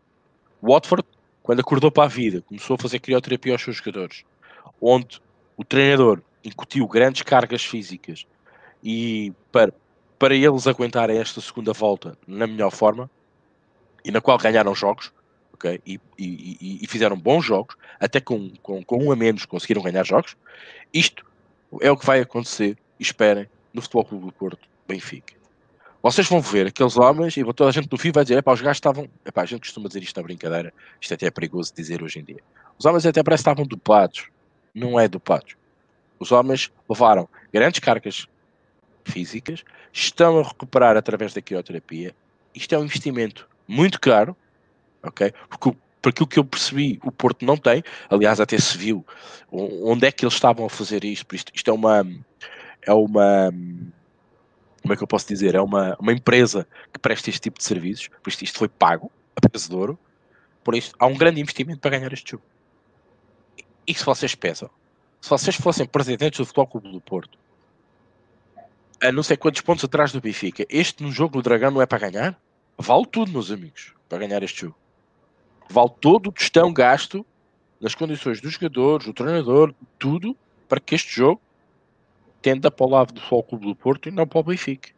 [0.60, 1.04] O Watford,
[1.40, 4.24] quando acordou para a vida, começou a fazer crioterapia aos seus jogadores,
[4.80, 5.22] onde
[5.56, 8.26] o treinador incutiu grandes cargas físicas
[8.82, 9.72] e para,
[10.18, 13.08] para eles aguentarem esta segunda volta na melhor forma
[14.04, 15.12] e na qual ganharam jogos
[15.56, 19.82] okay, e, e, e fizeram bons jogos, até com, com, com um a menos conseguiram
[19.82, 20.36] ganhar jogos.
[20.92, 21.24] Isto
[21.80, 25.34] é o que vai acontecer, esperem, no Futebol Clube do Porto Benfica.
[26.02, 28.76] Vocês vão ver aqueles homens e toda a gente no fim vai dizer: os gajos
[28.76, 29.08] estavam.
[29.34, 32.40] A gente costuma dizer isto na brincadeira, isto até é perigoso dizer hoje em dia.
[32.78, 34.28] Os homens até parece que estavam dopados
[34.72, 35.56] não é dopados.
[36.18, 38.26] Os homens levaram grandes cargas
[39.04, 42.14] físicas, estão a recuperar através da quimioterapia.
[42.54, 44.36] Isto é um investimento muito caro,
[45.08, 45.32] ok?
[45.48, 47.82] Porque por aquilo que eu percebi, o Porto não tem.
[48.08, 49.04] Aliás, até se viu
[49.50, 51.34] onde é que eles estavam a fazer isto.
[51.34, 52.06] Isto, isto é uma.
[52.82, 53.52] É uma.
[54.82, 55.54] Como é que eu posso dizer?
[55.54, 58.08] É uma, uma empresa que presta este tipo de serviços.
[58.22, 59.98] Por isto, isto foi pago a preço de ouro.
[60.62, 62.44] Por isso, há um grande investimento para ganhar este jogo.
[63.86, 64.70] E se vocês pensam,
[65.20, 67.38] se vocês fossem presidentes do Futebol Clube do Porto,
[69.00, 71.86] a não sei quantos pontos atrás do Benfica, este no jogo do Dragão não é
[71.86, 72.40] para ganhar?
[72.78, 74.76] Vale tudo, meus amigos, para ganhar este jogo.
[75.68, 77.24] Vale todo o tostão gasto
[77.80, 80.36] nas condições dos jogadores, do treinador, tudo,
[80.68, 81.40] para que este jogo
[82.40, 84.90] tenda para o lado do Futebol Clube do Porto e não para o Benfica.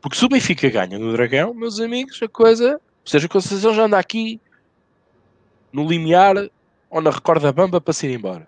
[0.00, 3.74] Porque se o Benfica ganha no Dragão, meus amigos, a coisa, ou seja, a Conceição
[3.74, 4.40] já anda aqui
[5.72, 6.36] no limiar
[6.90, 8.46] ou na recorda bamba para se ir embora.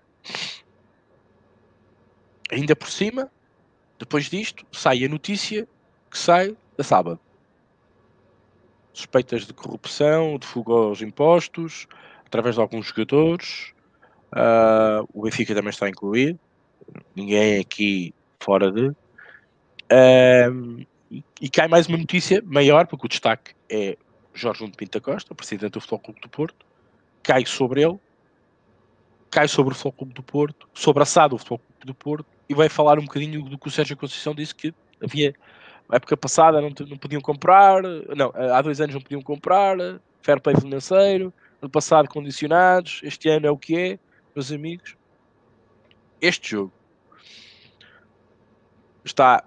[2.51, 3.31] Ainda por cima,
[3.97, 5.67] depois disto, sai a notícia
[6.11, 7.19] que sai da sábado.
[8.97, 11.87] Suspeitas de corrupção, de fuga aos impostos,
[12.25, 13.73] através de alguns jogadores.
[14.31, 16.39] Uh, o Benfica também está incluído.
[17.15, 18.87] Ninguém aqui fora de.
[18.87, 23.97] Uh, e, e, cai mais uma notícia maior, porque o destaque é
[24.33, 26.65] Jorge Nuno Pinta Costa, presidente do Futebol Clube do Porto.
[27.21, 27.99] Cai sobre ele
[29.35, 32.25] cai sobre o Futebol Clube do Porto, sobre a SAD do Futebol Clube do Porto,
[32.47, 35.35] e vai falar um bocadinho do que o Sérgio Conceição disse que havia,
[35.89, 39.77] na época passada não, não podiam comprar, não, há dois anos não podiam comprar,
[40.21, 43.99] fair play financeiro, no passado condicionados, este ano é o que é,
[44.35, 44.95] meus amigos,
[46.21, 46.73] este jogo
[49.03, 49.43] está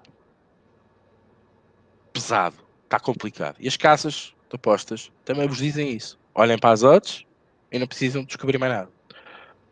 [2.12, 3.56] pesado, está complicado.
[3.58, 6.18] E as casas de apostas também vos dizem isso.
[6.34, 7.24] Olhem para as odds
[7.70, 8.90] e não precisam descobrir mais nada.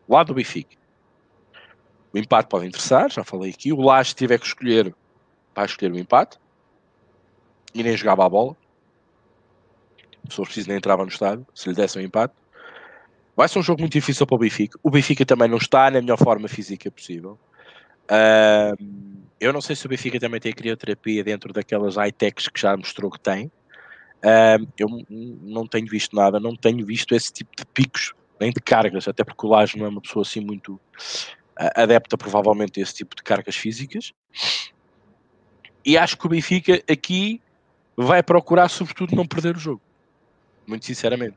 [0.08, 0.76] Lado do Benfica.
[2.12, 3.72] O empate pode interessar, já falei aqui.
[3.72, 4.94] O Laje tiver que escolher,
[5.54, 6.38] vai escolher o empate.
[7.76, 8.56] E nem jogava a bola.
[10.28, 12.34] Se for preciso, nem entrava no estádio, se lhe desse um empate.
[13.36, 14.78] Vai ser um jogo muito difícil para o Benfica.
[14.82, 17.38] O Benfica também não está na melhor forma física possível.
[18.10, 22.74] Uh, eu não sei se o Benfica também tem crioterapia dentro daquelas high-techs que já
[22.74, 23.46] mostrou que tem.
[24.24, 24.88] Uh, eu
[25.42, 29.22] não tenho visto nada, não tenho visto esse tipo de picos, nem de cargas, até
[29.22, 30.80] porque o Laje não é uma pessoa assim muito
[31.56, 34.12] adepta, provavelmente, a esse tipo de cargas físicas.
[35.84, 37.40] E acho que o Benfica aqui
[37.96, 39.80] vai procurar, sobretudo, não perder o jogo.
[40.66, 41.36] Muito sinceramente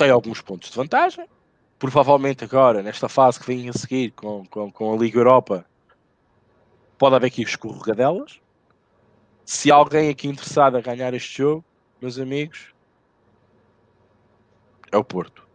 [0.00, 1.28] tem alguns pontos de vantagem.
[1.78, 5.66] Provavelmente agora, nesta fase que vem a seguir com, com, com a Liga Europa,
[6.96, 8.40] pode haver aqui escorregadelas.
[9.44, 11.64] Se alguém aqui interessado a ganhar este jogo,
[12.00, 12.72] meus amigos,
[14.90, 15.46] é o Porto.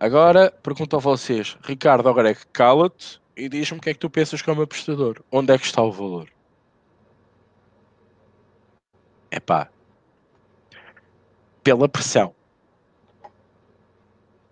[0.00, 4.40] Agora, pergunto a vocês, Ricardo que cala-te e diz-me o que é que tu pensas
[4.40, 5.22] como apostador.
[5.30, 6.30] Onde é que está o valor?
[9.32, 9.70] É pá,
[11.64, 12.34] pela pressão,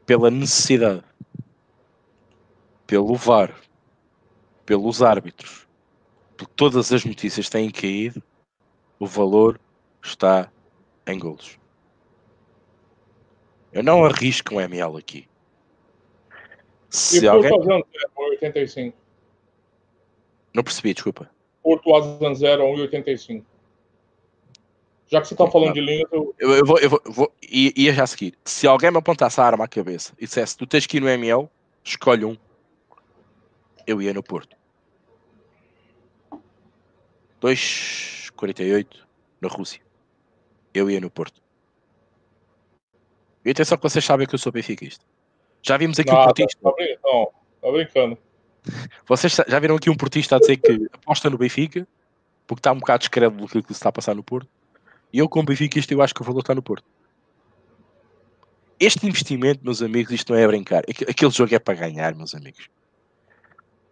[0.07, 1.05] pela necessidade,
[2.87, 3.55] pelo VAR,
[4.64, 5.69] pelos árbitros,
[6.35, 8.23] por todas as notícias têm caído,
[8.99, 9.61] o valor
[10.03, 10.51] está
[11.07, 11.59] em golos.
[13.71, 15.29] Eu não arrisco um ML aqui.
[16.88, 17.51] Se e alguém...
[17.51, 18.97] Porto 85.
[20.55, 21.31] Não percebi, desculpa.
[21.62, 23.45] Porto Azan 0 1,85.
[25.11, 26.35] Já que você está falando de linhas, eu...
[26.38, 28.38] Eu, eu, vou, eu vou, vou ia já seguir.
[28.44, 31.09] Se alguém me apontasse a arma à cabeça e dissesse tu tens que ir no
[31.09, 31.49] ML,
[31.83, 32.37] escolhe um.
[33.85, 34.57] Eu ia no Porto.
[37.42, 38.87] 2,48
[39.40, 39.81] na Rússia.
[40.73, 41.42] Eu ia no Porto.
[43.44, 45.05] E atenção que vocês sabem que eu sou benfiquista.
[45.61, 46.61] Já vimos aqui Nada, um portista.
[46.62, 47.01] Tá brincando.
[47.05, 48.18] Não, tá brincando.
[49.07, 51.88] Vocês já viram aqui um portista a dizer que aposta no Benfica
[52.46, 54.49] porque está um bocado descrédulo do que se está a passar no Porto.
[55.12, 56.85] E eu, como Benfica, eu acho que o valor está no Porto.
[58.79, 60.83] Este investimento, meus amigos, isto não é brincar.
[61.09, 62.68] Aquele jogo é para ganhar, meus amigos.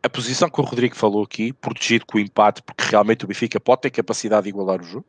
[0.02, 3.58] A posição que o Rodrigo falou aqui, protegido com o empate, porque realmente o Benfica
[3.58, 5.04] pode ter capacidade de igualar o jogo,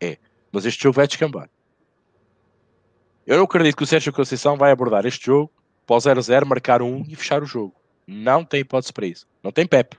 [0.00, 0.18] é.
[0.52, 1.48] Mas este jogo vai descambar.
[3.26, 5.52] Eu não acredito que o Sérgio Conceição vai abordar este jogo
[5.94, 7.74] o 0-0, marcar um e fechar o jogo.
[8.06, 9.26] Não tem hipótese para isso.
[9.42, 9.96] Não tem Pep.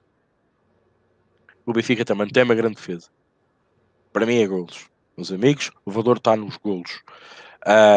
[1.66, 3.10] O Benfica também tem uma grande defesa.
[4.14, 7.02] Para mim é golos meus amigos, o valor está nos golos.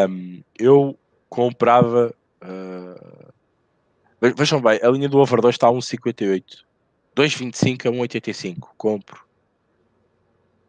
[0.08, 2.12] Um, eu comprava.
[2.42, 3.32] Uh,
[4.36, 6.64] vejam bem, a linha do over 2 está a 1,58.
[7.16, 8.68] 2,25 a 1,85.
[8.76, 9.24] Compro.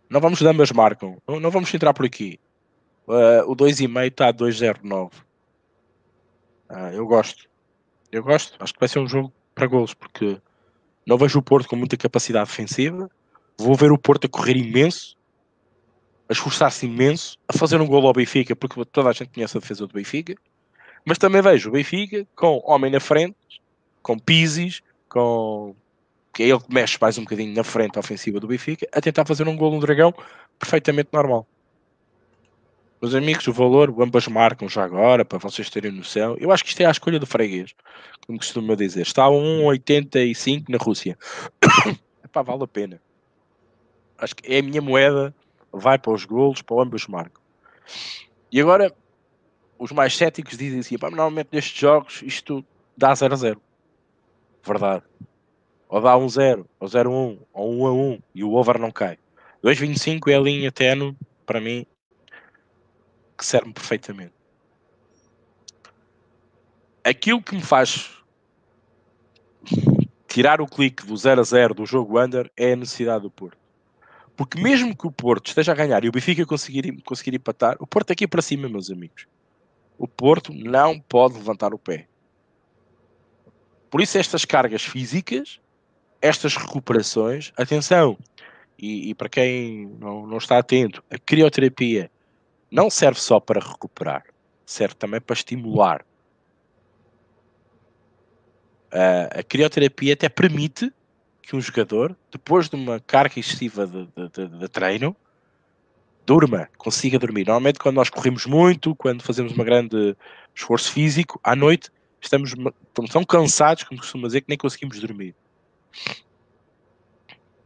[0.09, 1.17] Não vamos dar, mas marcam.
[1.27, 2.39] Não, não vamos entrar por aqui.
[3.07, 5.11] Uh, o 2,5 está a 2,09.
[6.69, 7.49] Uh, eu gosto.
[8.11, 8.55] Eu gosto.
[8.59, 10.39] Acho que vai ser um jogo para golos, porque
[11.05, 13.09] não vejo o Porto com muita capacidade defensiva.
[13.57, 15.17] Vou ver o Porto a correr imenso
[16.33, 19.59] a esforçar-se imenso a fazer um gol ao Benfica, porque toda a gente conhece a
[19.59, 20.35] defesa do Benfica,
[21.05, 23.35] mas também vejo o Benfica com homem na frente,
[24.01, 25.75] com Pizzi, com
[26.33, 29.23] que é ele que mexe mais um bocadinho na frente ofensiva do Benfica, a tentar
[29.25, 30.11] fazer um gol no Dragão
[30.57, 31.47] perfeitamente normal.
[32.99, 36.35] Meus amigos, o valor, ambas marcam já agora, para vocês terem noção.
[36.39, 37.75] Eu acho que isto é a escolha do freguês,
[38.25, 39.01] como costuma dizer.
[39.01, 41.17] Está a 1,85 na Rússia.
[42.25, 42.99] Epá, vale a pena.
[44.17, 45.35] Acho que é a minha moeda
[45.73, 47.41] vai para os golos, para ambos marcam.
[48.51, 48.93] E agora,
[49.79, 52.63] os mais céticos dizem assim: normalmente nestes jogos isto
[52.95, 53.61] dá 0 a 0.
[54.63, 55.03] Verdade.
[55.89, 58.53] Ou dá 1 um 0, ou 0 a 1, ou 1 a 1 e o
[58.53, 59.17] over não cai.
[59.63, 61.85] 2,25 é a linha tenue para mim
[63.37, 64.33] que serve perfeitamente.
[67.03, 68.23] Aquilo que me faz
[70.27, 73.62] tirar o clique do 0 a 0 do jogo under é a necessidade do Porto.
[74.35, 77.85] Porque mesmo que o Porto esteja a ganhar e o Benfica conseguir, conseguir empatar, o
[77.85, 79.27] Porto aqui para cima, meus amigos.
[79.97, 82.07] O Porto não pode levantar o pé.
[83.91, 85.59] Por isso, estas cargas físicas,
[86.19, 88.17] estas recuperações, atenção,
[88.77, 92.09] e, e para quem não, não está atento, a crioterapia
[92.71, 94.23] não serve só para recuperar,
[94.65, 96.03] serve também para estimular.
[98.91, 100.91] Uh, a crioterapia até permite
[101.43, 105.15] que um jogador, depois de uma carga excessiva de, de, de, de treino,
[106.25, 107.45] durma, consiga dormir.
[107.45, 110.15] Normalmente, quando nós corremos muito, quando fazemos um grande
[110.55, 115.35] esforço físico, à noite estamos, estamos tão cansados, como costuma dizer, que nem conseguimos dormir.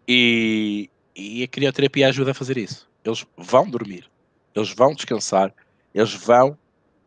[0.07, 2.89] E, e a crioterapia ajuda a fazer isso.
[3.05, 4.09] Eles vão dormir,
[4.55, 5.53] eles vão descansar,
[5.93, 6.57] eles vão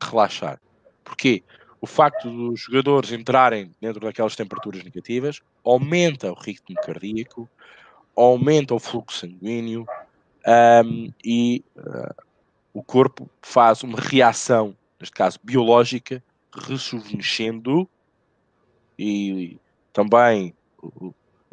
[0.01, 0.61] relaxar.
[1.05, 1.43] Porquê?
[1.81, 7.49] O facto dos jogadores entrarem dentro daquelas temperaturas negativas aumenta o ritmo cardíaco,
[8.15, 9.87] aumenta o fluxo sanguíneo
[10.85, 12.15] um, e uh,
[12.73, 17.89] o corpo faz uma reação, neste caso biológica, resjuvenescendo
[18.99, 19.59] e
[19.93, 20.55] também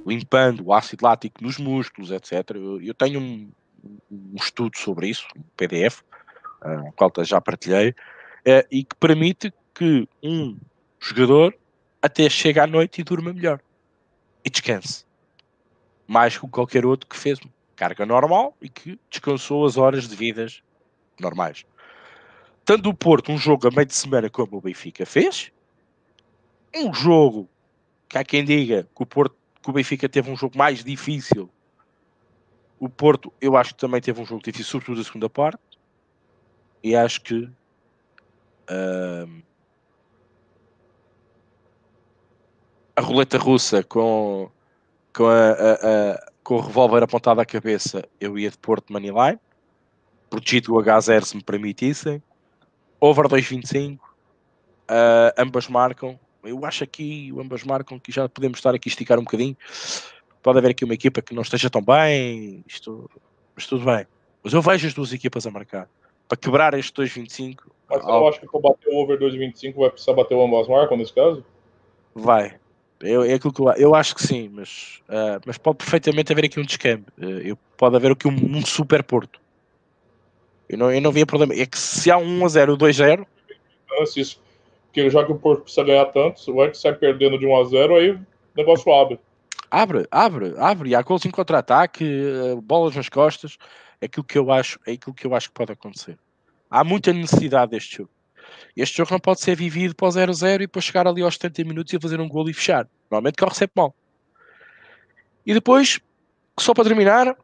[0.05, 2.51] limpando o ácido lático nos músculos, etc.
[2.55, 3.49] Eu, eu tenho um,
[4.11, 6.01] um, estudo sobre isso, um PDF,
[6.61, 10.57] uh, qual já partilhei, uh, e que permite que um
[10.99, 11.55] jogador
[12.01, 13.61] até chegue à noite e durma melhor
[14.43, 15.05] e descanse
[16.07, 17.37] mais que qualquer outro que fez
[17.75, 20.63] carga normal e que descansou as horas devidas
[21.19, 21.65] normais.
[22.65, 25.51] Tanto o Porto, um jogo a meio de semana como o Benfica fez,
[26.73, 27.47] um jogo
[28.09, 31.49] que há quem diga que o Porto que o Benfica teve um jogo mais difícil.
[32.79, 35.59] O Porto, eu acho que também teve um jogo difícil, sobretudo a segunda parte.
[36.81, 37.43] E acho que
[38.69, 39.43] uh,
[42.97, 44.49] a roleta russa com,
[45.15, 45.73] com, a, a,
[46.11, 49.39] a, com o revólver apontado à cabeça, eu ia de Porto Moneyline,
[50.29, 52.21] protegido o H0 se me permitissem.
[52.99, 53.99] Over 2.25, uh,
[55.37, 59.23] ambas marcam eu acho aqui, ambas marcam que já podemos estar aqui a esticar um
[59.23, 59.55] bocadinho.
[60.41, 63.09] Pode haver aqui uma equipa que não esteja tão bem, isto,
[63.55, 64.07] mas tudo bem.
[64.43, 65.89] Mas eu vejo as duas equipas a marcar.
[66.27, 67.59] Para quebrar este 2,25.
[67.89, 70.97] Mas não acha que para bater o over 2,25 vai precisar bater o ambas marcam
[70.97, 71.43] nesse caso?
[72.15, 72.57] Vai.
[73.01, 76.45] Eu, é aquilo que eu, eu acho que sim, mas, uh, mas pode perfeitamente haver
[76.45, 77.05] aqui um descambe.
[77.17, 79.39] Uh, pode haver aqui um, um super Porto.
[80.67, 81.53] Eu não, eu não via problema.
[81.53, 83.27] É que se há um 1 a 0 ou 2 a 0.
[83.89, 84.41] Não, se isso
[84.97, 87.55] porque já que o Porto precisa ganhar tanto, se o Antes sai perdendo de 1
[87.55, 89.19] a 0 aí o negócio abre.
[89.69, 90.89] Abre, abre, abre.
[90.89, 93.57] E há gols em contra-ataque, eh, bolas nas costas.
[94.01, 96.17] É aquilo que eu acho, é aquilo que eu acho que pode acontecer.
[96.69, 98.09] Há muita necessidade deste jogo.
[98.75, 101.63] Este jogo não pode ser vivido para o 0-0 e depois chegar ali aos 70
[101.63, 102.87] minutos e fazer um gol e fechar.
[103.09, 103.95] Normalmente corre sempre mal.
[105.45, 105.99] E depois,
[106.59, 107.35] só para terminar,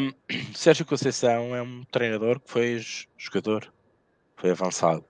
[0.00, 0.12] um,
[0.54, 2.84] Sérgio Conceição é um treinador que foi
[3.16, 3.72] jogador,
[4.36, 5.04] foi avançado.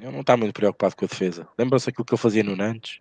[0.00, 1.46] Eu não estava muito preocupado com a defesa.
[1.58, 3.00] Lembra-se aquilo que eu fazia no Nantes?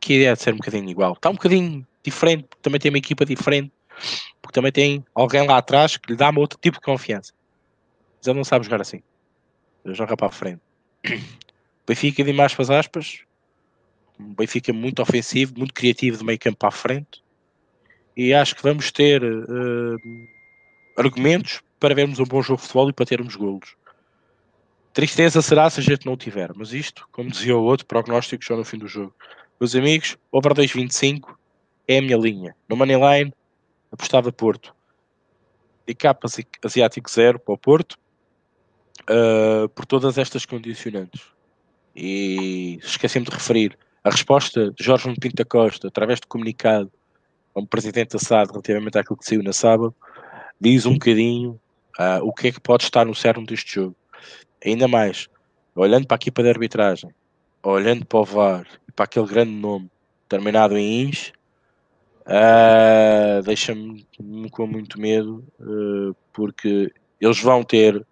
[0.00, 1.14] Que ideia de ser um bocadinho igual.
[1.14, 3.72] Está um bocadinho diferente, porque também tem uma equipa diferente,
[4.40, 7.32] porque também tem alguém lá atrás que lhe dá um outro tipo de confiança.
[8.18, 9.02] Mas ele não sabe jogar assim.
[9.84, 10.62] Joga para a frente.
[11.86, 13.20] Benfica de aspas.
[14.18, 17.22] Um Benfica muito ofensivo, muito criativo de meio campo para a frente.
[18.16, 19.96] E acho que vamos ter uh,
[20.96, 23.76] argumentos para vermos um bom jogo de futebol e para termos golos.
[24.92, 28.44] Tristeza será se a gente não o tiver, mas isto, como dizia o outro, prognóstico
[28.44, 29.14] só no fim do jogo.
[29.60, 31.36] Meus amigos, over 2.25
[31.86, 32.56] é a minha linha.
[32.68, 33.32] No Moneyline,
[33.92, 34.74] apostava Porto.
[35.86, 36.26] E capa
[36.64, 37.96] asiático zero para o Porto,
[39.10, 41.22] uh, por todas estas condicionantes.
[41.94, 46.90] E esqueci-me de referir, a resposta de Jorge Pinto Costa, através de comunicado,
[47.52, 49.94] como presidente da SAD, relativamente àquilo que saiu na sábado,
[50.60, 51.60] diz um bocadinho
[51.98, 53.96] uh, o que é que pode estar no cerne deste jogo
[54.64, 55.28] ainda mais,
[55.74, 57.10] olhando para a equipa de arbitragem,
[57.62, 59.90] olhando para o VAR e para aquele grande nome
[60.28, 61.32] terminado em INS,
[62.26, 64.06] uh, deixa-me
[64.50, 68.04] com muito medo, uh, porque eles vão ter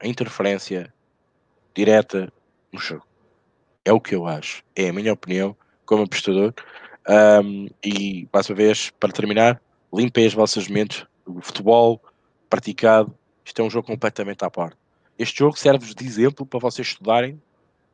[0.00, 0.92] a interferência
[1.74, 2.32] direta
[2.72, 3.06] no jogo.
[3.84, 6.54] É o que eu acho, é a minha opinião como apostador.
[7.08, 9.60] Um, e mais uma vez, para terminar,
[9.92, 11.06] limpem as vossas mentes.
[11.26, 12.00] O futebol
[12.48, 14.76] praticado, isto é um jogo completamente à parte.
[15.18, 17.40] Este jogo serve de exemplo para vocês estudarem,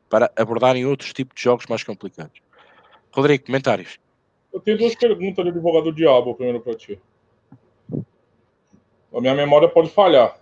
[0.09, 2.41] para abordarem outros tipos de jogos mais complicados.
[3.11, 3.99] Rodrigo, comentários?
[4.53, 6.99] Eu tenho duas perguntas de advogado do diabo primeiro para ti.
[9.13, 10.39] A minha memória pode falhar,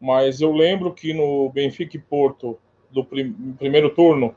[0.00, 2.58] mas eu lembro que no Benfica e Porto,
[2.90, 4.34] do prim primeiro turno,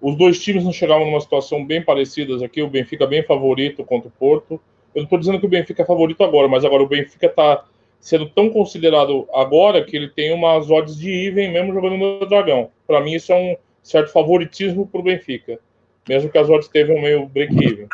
[0.00, 2.62] os dois times não chegavam numa situação bem parecida aqui.
[2.62, 4.60] O Benfica bem favorito contra o Porto.
[4.94, 7.64] Eu não estou dizendo que o Benfica é favorito agora, mas agora o Benfica está
[7.98, 12.70] sendo tão considerado agora que ele tem umas odds de even mesmo jogando no Dragão.
[12.86, 15.58] Para mim, isso é um certo favoritismo para o Benfica,
[16.06, 17.88] mesmo que as odds estejam meio break-even.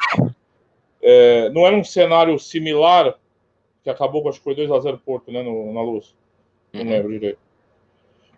[1.00, 3.14] É, não era um cenário similar
[3.83, 6.14] que acabou com acho que foi 2x0 Porto, né, no, na luz.
[6.72, 6.89] Não uhum.
[6.89, 7.39] lembro direito.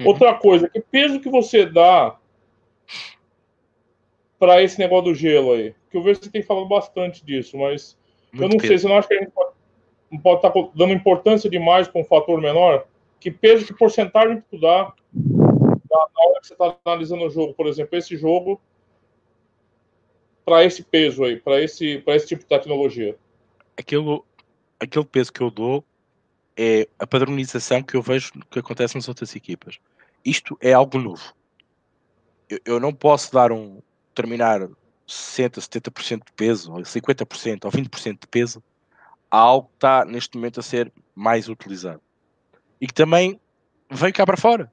[0.00, 0.08] Uhum.
[0.08, 2.16] Outra coisa, que peso que você dá
[4.38, 5.74] para esse negócio do gelo aí?
[5.90, 7.96] Que eu vejo que você tem falado bastante disso, mas
[8.32, 8.68] Muito eu não peso.
[8.68, 9.52] sei, você não acha que a gente pode
[10.18, 12.86] pode estar tá dando importância demais para um fator menor?
[13.20, 17.54] Que peso, que porcentagem que tu dá na hora que você está analisando o jogo?
[17.54, 18.60] Por exemplo, esse jogo
[20.44, 23.16] para esse peso aí, para esse, esse tipo de tecnologia?
[23.76, 24.24] Aquilo,
[24.82, 25.84] aquele peso que eu dou
[26.56, 29.78] é a padronização que eu vejo que acontece nas outras equipas.
[30.24, 31.32] Isto é algo novo.
[32.50, 33.80] Eu, eu não posso dar um
[34.14, 34.68] terminar
[35.06, 38.62] 60, 70% de peso, ou 50%, ou 20% de peso
[39.30, 42.02] a algo que está neste momento a ser mais utilizado.
[42.80, 43.40] E que também
[43.88, 44.70] veio cá para fora.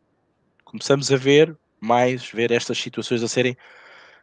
[0.66, 3.55] Começamos a ver mais, ver estas situações a serem,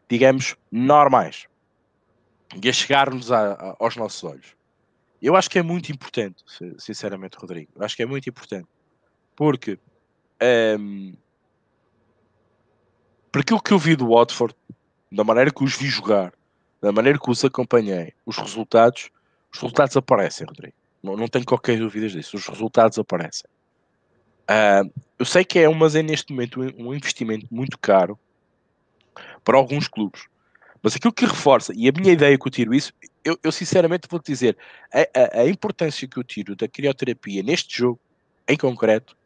[0.08, 1.46] digamos, normais.
[2.62, 4.55] E a chegarmos a, a, aos nossos olhos.
[5.20, 6.44] Eu acho que é muito importante,
[6.78, 7.70] sinceramente, Rodrigo.
[7.74, 8.68] Eu acho que é muito importante.
[9.34, 9.78] Porque
[10.78, 11.14] um,
[13.32, 14.54] por aquilo que eu vi do Watford,
[15.10, 16.32] da maneira que os vi jogar,
[16.80, 19.10] da maneira que os acompanhei, os resultados,
[19.52, 20.74] os resultados aparecem, Rodrigo.
[21.02, 22.36] Não, não tenho qualquer dúvida disso.
[22.36, 23.48] Os resultados aparecem.
[24.48, 28.18] Uh, eu sei que é, mas é neste momento um investimento muito caro
[29.44, 30.26] para alguns clubes.
[30.82, 32.92] Mas aquilo que reforça, e a minha ideia que eu tiro isso,
[33.26, 34.56] eu, eu sinceramente vou-te dizer,
[34.92, 37.98] a, a, a, importância que eu tiro da crioterapia neste jogo,
[38.46, 39.16] em concreto,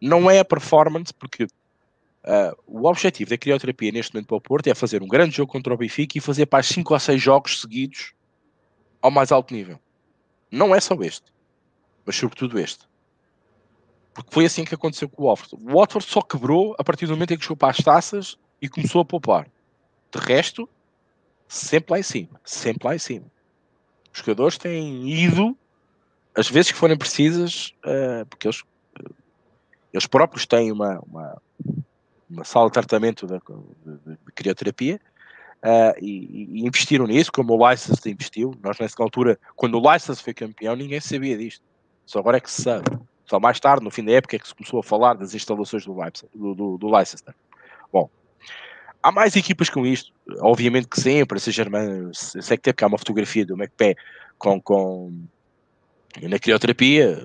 [0.00, 4.66] não é a performance, porque uh, o objetivo da crioterapia neste momento para o Porto
[4.66, 7.60] é fazer um grande jogo contra o Benfica e fazer para 5 ou 6 jogos
[7.60, 8.12] seguidos
[9.00, 9.78] ao mais alto nível.
[10.50, 11.32] Não é só este,
[12.04, 12.84] mas sobretudo este.
[14.12, 15.64] Porque foi assim que aconteceu com o Watford.
[15.64, 18.68] O Watford só quebrou a partir do momento em que chegou para as taças e
[18.68, 19.48] começou a poupar.
[20.10, 20.68] De resto,
[21.46, 22.40] sempre lá em cima.
[22.42, 23.35] Sempre lá em cima.
[24.16, 25.54] Os jogadores têm ido
[26.34, 29.14] as vezes que forem precisas, uh, porque eles, uh,
[29.92, 31.42] eles próprios têm uma, uma,
[32.28, 34.98] uma sala de tratamento de, de, de crioterapia
[35.62, 38.54] uh, e, e, investiram nisso, como o License investiu.
[38.62, 41.62] Nós, nessa altura, quando o License foi campeão, ninguém sabia disto.
[42.06, 42.98] Só agora é que se sabe.
[43.26, 45.84] Só mais tarde, no fim da época, é que se começou a falar das instalações
[45.84, 45.94] do,
[46.34, 47.34] do, do, do Leicester.
[47.92, 48.08] Bom,
[49.02, 50.12] há mais equipas com isto.
[50.40, 53.94] Obviamente que sempre, seja Germain, sei que teve cá uma fotografia do McPé
[54.38, 55.26] com, com
[56.22, 57.18] na crioterapia,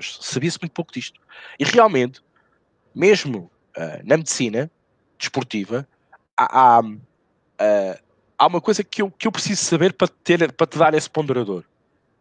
[0.00, 1.20] sabia-se muito pouco disto.
[1.58, 2.20] E realmente,
[2.94, 4.70] mesmo uh, na medicina
[5.18, 5.86] desportiva,
[6.36, 8.02] há, há uh,
[8.42, 11.08] há uma coisa que eu, que eu preciso saber para, ter, para te dar esse
[11.08, 11.62] ponderador,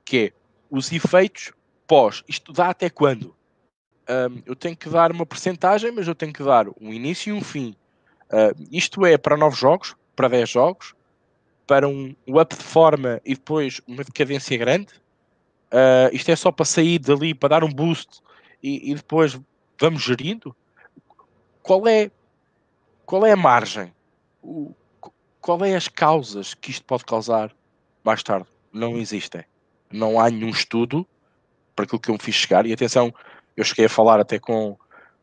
[0.05, 0.33] que é
[0.69, 1.51] os efeitos
[1.87, 2.23] pós.
[2.27, 3.35] Isto dá até quando?
[4.07, 7.33] Um, eu tenho que dar uma percentagem, mas eu tenho que dar um início e
[7.33, 7.75] um fim.
[8.31, 10.95] Uh, isto é para novos jogos, para 10 jogos,
[11.67, 14.93] para um, up de forma e depois uma decadência grande.
[15.71, 18.21] Uh, isto é só para sair dali, para dar um boost
[18.63, 19.39] e, e depois
[19.79, 20.55] vamos gerindo.
[21.61, 22.09] Qual é,
[23.05, 23.93] qual é a margem?
[24.41, 24.73] O,
[25.41, 27.53] qual é as causas que isto pode causar
[28.03, 28.47] mais tarde?
[28.71, 29.43] Não existem.
[29.91, 31.05] Não há nenhum estudo
[31.75, 32.65] para aquilo que eu me fiz chegar.
[32.65, 33.13] E atenção,
[33.57, 34.77] eu cheguei a falar até com,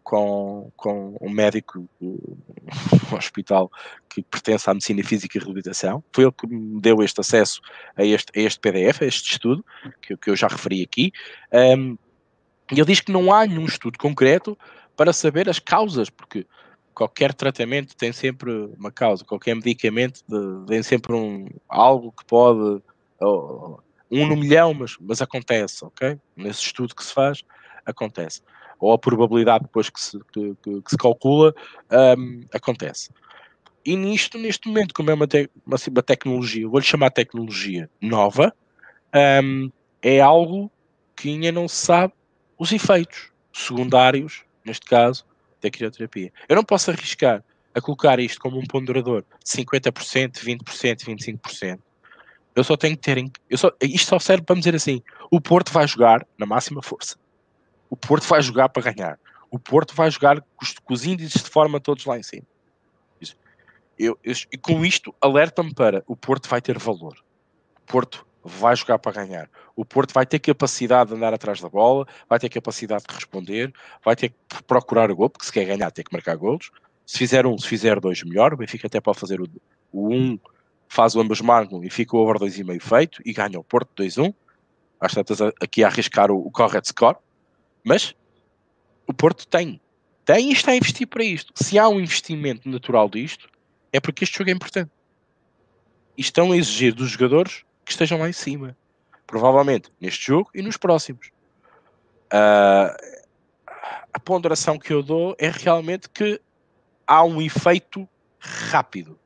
[0.09, 2.39] com, com um médico do
[3.15, 3.71] hospital
[4.09, 6.03] que pertence à medicina física e reabilitação.
[6.15, 7.61] Foi ele que me deu este acesso
[7.95, 9.63] a este, a este PDF, a este estudo,
[10.01, 11.13] que, que eu já referi aqui.
[11.53, 11.99] Um,
[12.73, 14.57] e ele diz que não há nenhum estudo concreto
[14.97, 16.47] para saber as causas, porque
[16.95, 20.25] qualquer tratamento tem sempre uma causa, qualquer medicamento
[20.67, 22.83] tem sempre um, algo que pode,
[23.21, 26.19] um no milhão, mas, mas acontece, ok?
[26.35, 27.45] Nesse estudo que se faz,
[27.85, 28.41] acontece.
[28.81, 31.55] Ou a probabilidade depois que se, que, que, que se calcula,
[32.16, 33.11] um, acontece.
[33.85, 38.55] E nisto, neste momento, como é uma, te, uma, uma tecnologia, vou-lhe chamar tecnologia nova,
[39.43, 39.70] um,
[40.03, 40.70] é algo
[41.16, 42.12] que ainda não se sabe
[42.59, 45.24] os efeitos secundários, neste caso,
[45.61, 46.33] da crioterapia.
[46.49, 47.43] Eu não posso arriscar
[47.74, 51.79] a colocar isto como um ponderador de 50%, 20%, 25%.
[52.55, 53.18] Eu só tenho que ter.
[53.18, 55.01] Em, eu só, isto só serve para me dizer assim:
[55.31, 57.16] o Porto vai jogar na máxima força.
[57.91, 59.18] O Porto vai jogar para ganhar.
[59.51, 60.41] O Porto vai jogar
[60.84, 62.47] com os, índices de forma todos lá em cima.
[63.99, 67.18] Eu, eu, e com isto alerta-me para o Porto vai ter valor.
[67.82, 69.51] O Porto vai jogar para ganhar.
[69.74, 73.72] O Porto vai ter capacidade de andar atrás da bola, vai ter capacidade de responder,
[74.05, 76.70] vai ter que procurar o gol, porque se quer ganhar tem que marcar golos.
[77.05, 78.53] Se fizer um, se fizer dois, melhor.
[78.53, 79.49] O Benfica até pode fazer o,
[79.93, 80.39] o um,
[80.89, 84.32] faz o ambos marcam e fica o over 2,5 feito e ganha o Porto 2-1.
[85.01, 87.16] Às tantas aqui a arriscar o, o correct score,
[87.89, 88.14] mas
[89.07, 89.80] o Porto tem,
[90.22, 91.55] tem e está a investir para isto.
[91.57, 93.49] Se há um investimento natural disto,
[93.91, 94.91] é porque este jogo é importante.
[96.14, 98.76] E estão a exigir dos jogadores que estejam lá em cima.
[99.26, 101.28] Provavelmente neste jogo e nos próximos.
[102.26, 102.93] Uh,
[104.12, 106.39] a ponderação que eu dou é realmente que
[107.07, 108.07] há um efeito
[108.39, 109.18] rápido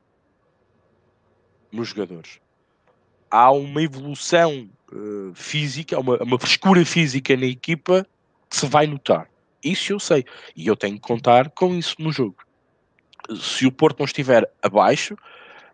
[1.69, 2.39] nos jogadores.
[3.29, 8.07] Há uma evolução uh, física, uma, uma frescura física na equipa
[8.53, 9.27] que se vai notar.
[9.63, 10.23] Isso eu sei.
[10.55, 12.37] E eu tenho que contar com isso no jogo.
[13.41, 15.17] Se o Porto não estiver abaixo,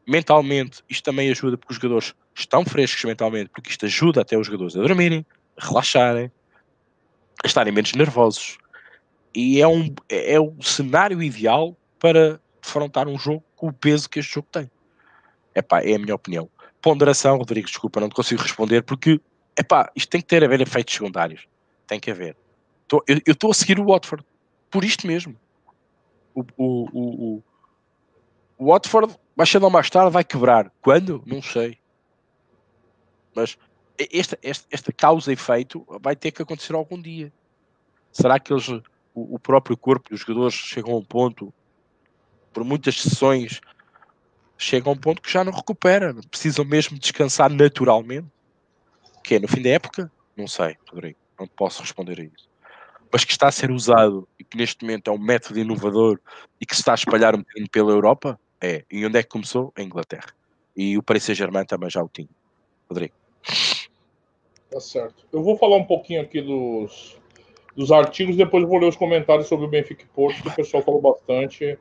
[0.07, 4.47] mentalmente, isto também ajuda porque os jogadores estão frescos mentalmente, porque isto ajuda até os
[4.47, 5.25] jogadores a dormirem,
[5.57, 6.31] a relaxarem,
[7.43, 8.57] a estarem menos nervosos.
[9.35, 14.19] E é, um, é o cenário ideal para afrontar um jogo com o peso que
[14.19, 14.71] este jogo tem.
[15.53, 16.49] Epá, é a minha opinião.
[16.81, 19.19] Ponderação, Rodrigo, desculpa, não te consigo responder porque
[19.57, 21.45] epá, isto tem que ter a ver efeitos secundários.
[21.85, 22.37] Tem que haver.
[22.89, 24.25] Tô, eu estou a seguir o Watford
[24.71, 25.39] por isto mesmo.
[26.33, 27.43] O, o, o,
[28.57, 30.71] o, Watford, mais cedo ou mais tarde, vai quebrar.
[30.81, 31.21] Quando?
[31.23, 31.77] Não sei.
[33.35, 33.55] Mas
[34.11, 37.31] esta, esta, esta causa e efeito vai ter que acontecer algum dia.
[38.11, 38.81] Será que eles, o,
[39.13, 41.53] o próprio corpo dos jogadores chegam a um ponto,
[42.51, 43.61] por muitas sessões,
[44.57, 48.27] chegam a um ponto que já não recupera, precisam mesmo descansar naturalmente?
[49.23, 50.11] Que é no fim da época?
[50.35, 52.48] Não sei, Rodrigo, não posso responder a isso.
[53.11, 56.19] Mas que está a ser usado e que neste momento é um método inovador
[56.61, 58.83] e que se está a espalhar um bocadinho pela Europa, é.
[58.91, 59.71] E onde é que começou?
[59.75, 60.27] A Inglaterra.
[60.75, 62.29] E o Paris Saint-Germain também já o tinha.
[62.89, 63.13] Rodrigo.
[64.69, 65.25] Tá certo.
[65.31, 67.19] Eu vou falar um pouquinho aqui dos,
[67.75, 71.01] dos artigos, depois vou ler os comentários sobre o Benfica Porto, que o pessoal falou
[71.01, 71.77] bastante.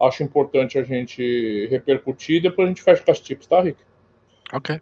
[0.00, 3.78] Acho importante a gente repercutir, depois a gente fecha com as tips, tá, Rick?
[4.52, 4.80] Ok.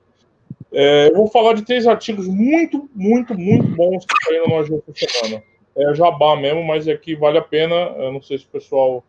[0.73, 5.09] É, eu vou falar de três artigos muito, muito, muito bons que saíram no essa
[5.09, 5.43] semana.
[5.77, 7.75] É jabá mesmo, mas é que vale a pena.
[7.75, 9.05] Eu não sei se o pessoal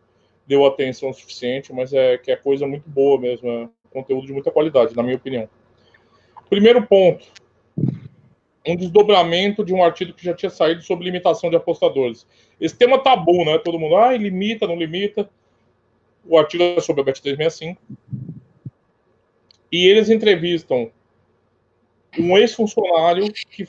[0.46, 3.48] deu atenção suficiente, mas é que é coisa muito boa mesmo.
[3.48, 5.48] É conteúdo de muita qualidade, na minha opinião.
[6.50, 7.26] Primeiro ponto,
[8.66, 12.26] um desdobramento de um artigo que já tinha saído sobre limitação de apostadores.
[12.60, 13.58] Esse tema tabu, né?
[13.58, 15.28] Todo mundo, ah, limita, não limita.
[16.24, 17.76] O artigo é sobre a Bet365.
[19.70, 20.90] E eles entrevistam
[22.18, 23.66] um ex-funcionário que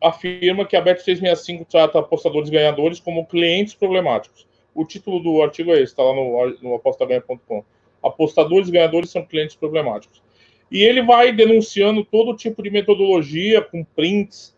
[0.00, 4.46] afirma que a Bet365 trata apostadores ganhadores como clientes problemáticos.
[4.74, 7.64] O título do artigo é esse, está lá no, no apostaganha.com.
[8.02, 10.22] Apostadores ganhadores são clientes problemáticos.
[10.70, 14.56] E ele vai denunciando todo tipo de metodologia, com prints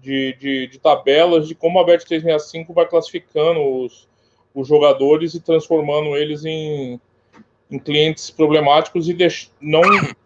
[0.00, 4.08] de, de, de tabelas, de como a Bet365 vai classificando os,
[4.54, 6.98] os jogadores e transformando eles em,
[7.70, 9.82] em clientes problemáticos e deix, não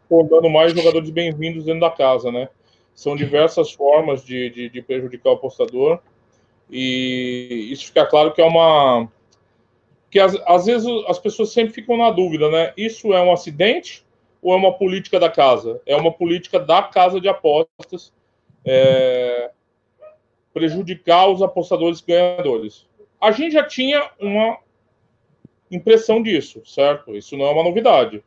[0.09, 2.49] tornando mais jogadores bem-vindos dentro da casa, né?
[2.95, 6.01] São diversas formas de, de, de, prejudicar o apostador
[6.71, 9.09] e isso fica claro que é uma
[10.11, 12.73] que às, às vezes as pessoas sempre ficam na dúvida, né?
[12.77, 14.07] Isso é um acidente
[14.41, 15.81] ou é uma política da casa?
[15.85, 18.13] É uma política da casa de apostas
[18.65, 19.51] é,
[20.53, 22.87] prejudicar os apostadores ganhadores.
[23.21, 24.59] A gente já tinha uma
[25.71, 27.17] impressão disso, certo?
[27.17, 28.23] Isso não é uma novidade.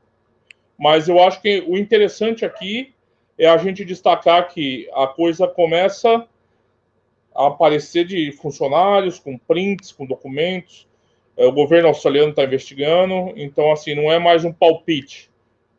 [0.77, 2.93] Mas eu acho que o interessante aqui
[3.37, 6.27] é a gente destacar que a coisa começa
[7.35, 10.87] a aparecer de funcionários, com prints, com documentos.
[11.35, 15.29] É, o governo australiano está investigando, então, assim, não é mais um palpite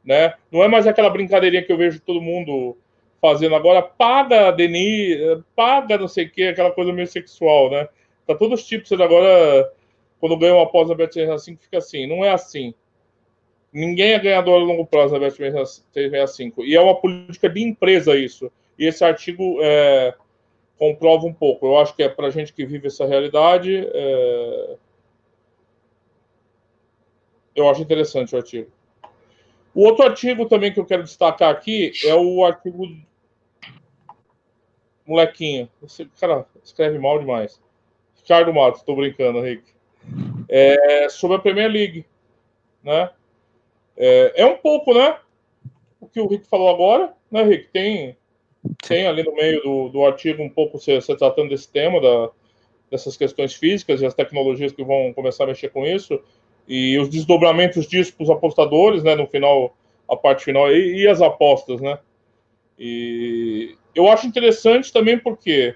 [0.09, 0.33] né?
[0.51, 2.79] Não é mais aquela brincadeirinha que eu vejo todo mundo
[3.21, 5.19] fazendo agora, paga Denis,
[5.55, 7.87] paga não sei o que, aquela coisa meio sexual, né?
[8.27, 9.71] Tá todos os tipos agora,
[10.19, 12.73] quando ganha uma após a Bet365, fica assim, não é assim.
[13.73, 16.65] Ninguém é ganhador a longo prazo da Bet365.
[16.65, 18.51] E é uma política de empresa isso.
[18.79, 20.15] E esse artigo é,
[20.79, 21.67] comprova um pouco.
[21.67, 23.87] Eu acho que é para gente que vive essa realidade.
[23.93, 24.77] É...
[27.55, 28.71] Eu acho interessante o artigo.
[29.75, 32.87] O outro artigo também que eu quero destacar aqui é o artigo.
[35.05, 35.69] Molequinho.
[35.83, 37.61] Esse cara escreve mal demais.
[38.17, 39.65] Ricardo Matos, estou brincando, Rick.
[40.49, 42.07] É, sobre a Premier League.
[42.83, 43.11] Né?
[43.99, 45.17] É, é, um pouco, né?
[46.01, 47.69] O que o Rick falou agora, né, Rick?
[47.73, 48.17] Tem,
[48.87, 52.31] tem ali no meio do, do artigo um pouco se, se tratando desse tema, da,
[52.91, 56.21] dessas questões físicas e as tecnologias que vão começar a mexer com isso
[56.69, 59.75] e os desdobramentos disso para os apostadores, né, no final,
[60.09, 61.99] a parte final, e, e, as apostas, né.
[62.79, 65.75] E eu acho interessante também porque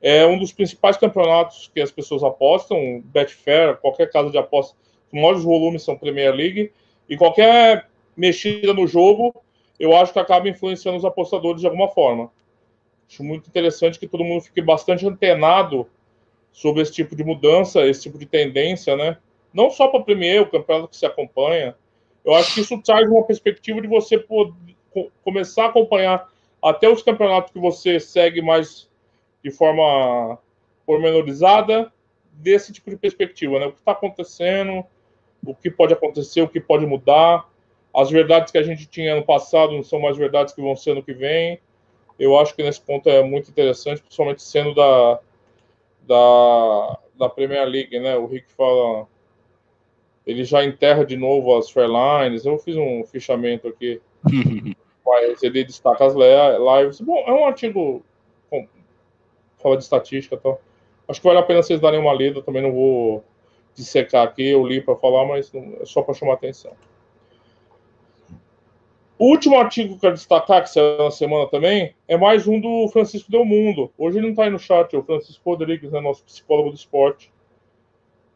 [0.00, 4.74] é um dos principais campeonatos que as pessoas apostam, Betfair, qualquer casa de aposta,
[5.06, 6.72] os maiores volumes são Premier League,
[7.12, 9.34] e qualquer mexida no jogo,
[9.78, 12.30] eu acho que acaba influenciando os apostadores de alguma forma.
[13.08, 15.86] Acho muito interessante que todo mundo fique bastante antenado
[16.52, 19.18] sobre esse tipo de mudança, esse tipo de tendência, né?
[19.52, 21.76] não só para a Premier, o campeonato que se acompanha.
[22.24, 24.76] Eu acho que isso traz uma perspectiva de você poder,
[25.22, 26.28] começar a acompanhar
[26.62, 28.88] até os campeonatos que você segue mais
[29.42, 30.38] de forma
[30.86, 31.92] pormenorizada
[32.32, 33.66] desse tipo de perspectiva, né?
[33.66, 34.84] O que está acontecendo,
[35.44, 37.48] o que pode acontecer, o que pode mudar,
[37.94, 40.94] as verdades que a gente tinha no passado não são mais verdades que vão ser
[40.94, 41.60] no que vem.
[42.18, 45.20] Eu acho que nesse ponto é muito interessante, principalmente sendo da,
[46.06, 48.16] da, da Premier League, né?
[48.16, 49.06] O Rick fala.
[50.26, 52.46] Ele já enterra de novo as Fairlines.
[52.46, 54.00] Eu fiz um fichamento aqui.
[55.04, 57.00] mas ele destaca as lives.
[57.00, 58.02] Bom, é um artigo.
[58.48, 58.66] Com,
[59.58, 60.60] fala de estatística e tal.
[61.08, 62.40] Acho que vale a pena vocês darem uma lida.
[62.40, 63.24] Também não vou
[63.74, 64.48] dissecar aqui.
[64.48, 66.72] Eu li para falar, mas não, é só para chamar atenção.
[69.18, 72.58] O último artigo que eu quero destacar, que saiu na semana também, é mais um
[72.58, 73.92] do Francisco Del Mundo.
[73.96, 76.74] Hoje ele não está aí no chat, é o Francisco Rodrigues, né, nosso psicólogo do
[76.74, 77.32] esporte.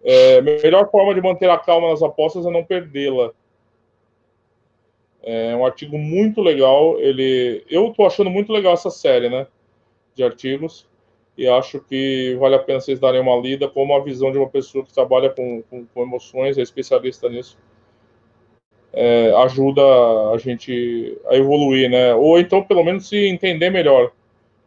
[0.05, 3.33] É, melhor forma de manter a calma nas apostas é não perdê-la.
[5.25, 7.01] É um artigo muito legal.
[7.01, 9.49] Ele, eu estou achando muito legal essa série, né,
[10.15, 10.87] de artigos.
[11.37, 14.49] E acho que vale a pena vocês darem uma lida com uma visão de uma
[14.49, 17.59] pessoa que trabalha com, com, com emoções, é especialista nisso
[18.97, 19.83] é, ajuda
[20.33, 22.15] a gente a evoluir, né?
[22.15, 24.11] Ou então, pelo menos, se entender melhor,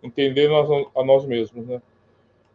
[0.04, 1.82] entender nós, a nós mesmos, né?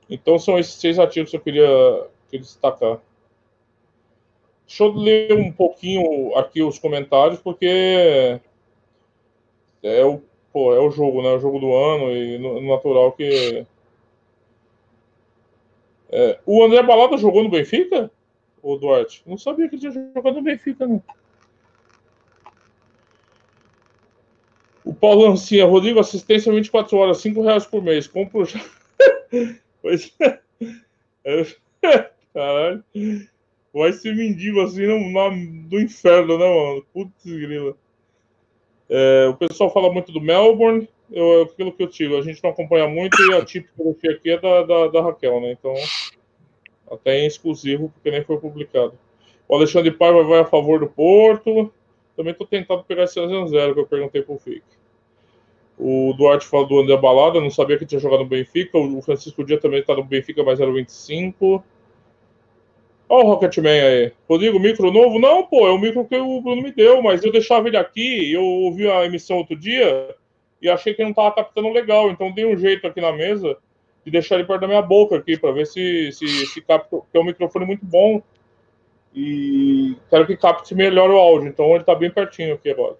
[0.08, 3.00] Então, são esses seis ativos que eu queria, queria destacar.
[4.64, 8.40] Deixa eu ler um pouquinho aqui os comentários, porque
[9.82, 11.30] é o, pô, é o jogo, né?
[11.30, 12.38] O jogo do ano e
[12.68, 13.66] natural que.
[16.10, 18.10] É, o André Balada jogou no Benfica?
[18.62, 19.22] O Duarte?
[19.26, 21.02] Não sabia que ele tinha jogado no Benfica, não.
[24.84, 28.06] O Paulo Lancinha, Rodrigo, assistência 24 horas, 5 reais por mês.
[28.06, 28.60] Compro já.
[29.80, 30.40] pois é.
[32.32, 32.84] Caralho.
[33.72, 36.86] Vai ser mendigo assim no, no, do inferno, né, mano?
[36.92, 37.76] Putz, grila.
[38.88, 40.88] É, o pessoal fala muito do Melbourne.
[41.10, 43.64] Eu, aquilo que eu tiro, a gente não acompanha muito e a deixei
[44.10, 45.52] aqui é da, da, da, Raquel, né?
[45.52, 45.74] Então,
[46.90, 48.94] até em exclusivo, porque nem foi publicado.
[49.48, 51.72] O Alexandre Paiva vai a favor do Porto.
[52.16, 54.62] Também estou tentando pegar esse 0 que eu perguntei pro Fique.
[55.78, 58.78] O Duarte falou do André Balada, não sabia que tinha jogado no Benfica.
[58.78, 61.62] O Francisco Dia também está no Benfica, mas era 25.
[63.08, 64.12] Olha o Rocketman aí.
[64.28, 65.18] Rodrigo, micro novo?
[65.18, 68.32] Não, pô, é o micro que o Bruno me deu, mas eu deixava ele aqui.
[68.32, 70.14] Eu ouvi a emissão outro dia
[70.64, 72.10] e achei que não estava captando legal.
[72.10, 73.58] Então dei um jeito aqui na mesa
[74.02, 76.96] de deixar ele perto da minha boca aqui, para ver se, se, se capta.
[76.96, 78.22] Porque é um microfone muito bom.
[79.14, 81.48] E quero que capte melhor o áudio.
[81.48, 82.96] Então ele está bem pertinho aqui agora.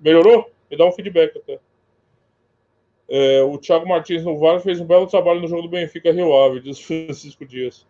[0.00, 0.50] Melhorou?
[0.70, 1.60] Me dá um feedback até.
[3.10, 6.34] É, o Thiago Martins no VAR fez um belo trabalho no jogo do Benfica Rio
[6.34, 7.86] Ave, diz Francisco Dias.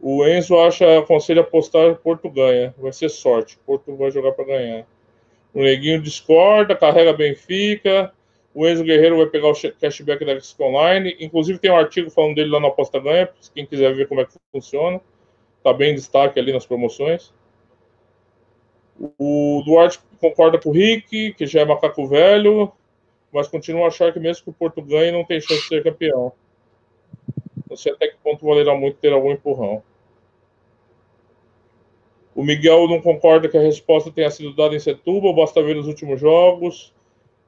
[0.00, 2.74] O Enzo acha, aconselha apostar Porto ganha.
[2.78, 3.58] Vai ser sorte.
[3.66, 4.86] Porto vai jogar para ganhar.
[5.54, 8.12] O Neguinho discorda, carrega Benfica.
[8.54, 11.16] O Enzo Guerreiro vai pegar o cashback da X Online.
[11.20, 14.24] Inclusive tem um artigo falando dele lá na Aposta Ganha, quem quiser ver como é
[14.24, 15.00] que funciona.
[15.58, 17.32] Está bem em destaque ali nas promoções.
[19.18, 22.70] O Duarte concorda com o Rick, que já é macaco velho,
[23.32, 25.82] mas continua a achar que mesmo que o Porto ganhe, não tem chance de ser
[25.82, 26.32] campeão.
[27.68, 29.82] Não sei até que ponto valerá muito ter algum empurrão.
[32.34, 35.86] O Miguel não concorda que a resposta tenha sido dada em Setúbal, basta ver os
[35.86, 36.92] últimos jogos.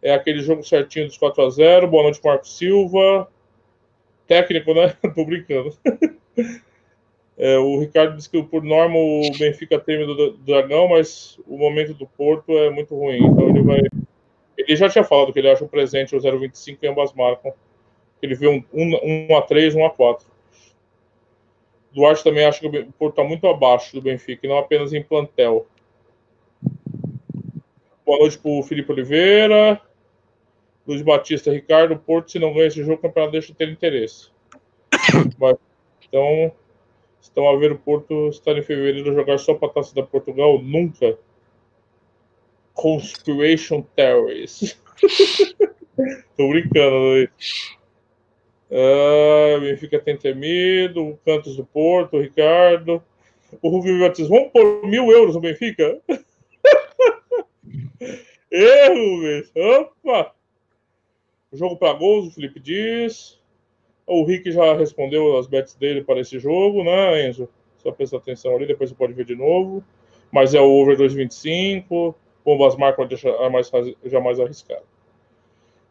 [0.03, 3.29] É aquele jogo certinho dos 4 a 0 Boa noite, Marco Silva.
[4.27, 4.95] Técnico, né?
[5.15, 5.77] Tô brincando.
[7.37, 11.93] É, o Ricardo disse que, por norma, o Benfica teme do Dragão, mas o momento
[11.93, 13.19] do Porto é muito ruim.
[13.27, 13.81] Então ele vai.
[14.57, 17.53] Ele já tinha falado que ele acha o presente o 0,25 e ambas marcam.
[18.23, 20.25] Ele vê um, um, um a 3, um a 4.
[21.95, 25.03] Duarte também acha que o Porto está muito abaixo do Benfica, e não apenas em
[25.03, 25.67] plantel.
[28.05, 29.81] Boa noite para o Felipe Oliveira.
[30.87, 31.97] Luiz Batista, Ricardo.
[31.97, 34.29] Porto, se não ganha esse jogo, o campeonato deixa de ter interesse.
[35.39, 35.57] Mas,
[36.07, 36.53] então,
[37.25, 40.61] Estão a ver o Porto estar em fevereiro jogar só para a taça da Portugal?
[40.61, 41.19] Nunca.
[42.75, 44.79] Conspiration Theories.
[46.37, 47.31] Tô brincando, Luiz.
[48.75, 51.11] Ah, Benfica tem temido.
[51.11, 53.01] O Cantos do Porto, o Ricardo.
[53.63, 54.29] O Rubinho Batista.
[54.29, 56.01] Vamos por mil euros no Benfica?
[58.51, 59.53] Erro, Rubens.
[59.55, 60.35] Opa!
[61.53, 63.41] Jogo para gols, o Felipe diz.
[64.07, 67.49] O Rick já respondeu as bets dele para esse jogo, né, Enzo?
[67.79, 69.85] Só presta atenção ali, depois você pode ver de novo.
[70.33, 72.15] Mas é o over 2,25.
[72.45, 74.83] Bombas marcas deixa mais, arriscado.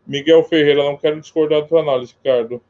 [0.05, 2.61] Miguel Ferreira, não quero discordar da tua análise, Ricardo.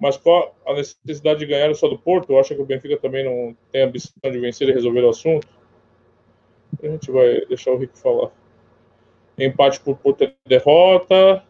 [0.00, 2.38] Mas qual a necessidade de ganhar só do Porto?
[2.38, 5.48] Acha que o Benfica também não tem ambição de vencer e resolver o assunto?
[6.82, 8.30] A gente vai deixar o Rick falar.
[9.36, 11.42] Empate por Porto é derrota.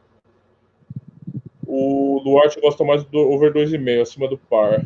[1.66, 4.82] O Duarte gosta mais do over 2,5, acima do par.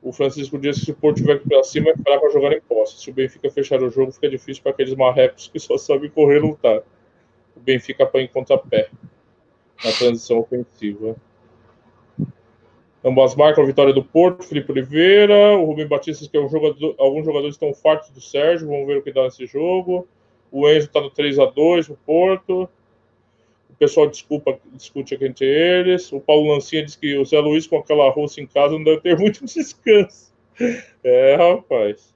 [0.00, 2.52] O Francisco diz que se o Porto tiver que ir pra cima, é para jogar
[2.52, 3.02] em posse.
[3.02, 6.36] Se o Benfica fechar o jogo, fica difícil para aqueles marrecos que só sabem correr
[6.36, 6.82] e lutar.
[7.56, 8.88] o Benfica apanha em pé
[9.84, 11.16] na transição ofensiva.
[13.06, 16.92] Ambas marcam a vitória do Porto, Felipe Oliveira, o Rubem Batista, que é um jogador,
[16.98, 20.08] alguns jogadores estão fartos do Sérgio, vamos ver o que dá nesse jogo.
[20.50, 22.68] O Enzo está no 3 a 2 no Porto.
[23.70, 26.10] O pessoal desculpa, discute aqui entre eles.
[26.10, 29.00] O Paulo Lancinha diz que o Zé Luiz com aquela russa em casa não deve
[29.00, 30.34] ter muito descanso.
[31.04, 32.12] É, rapaz.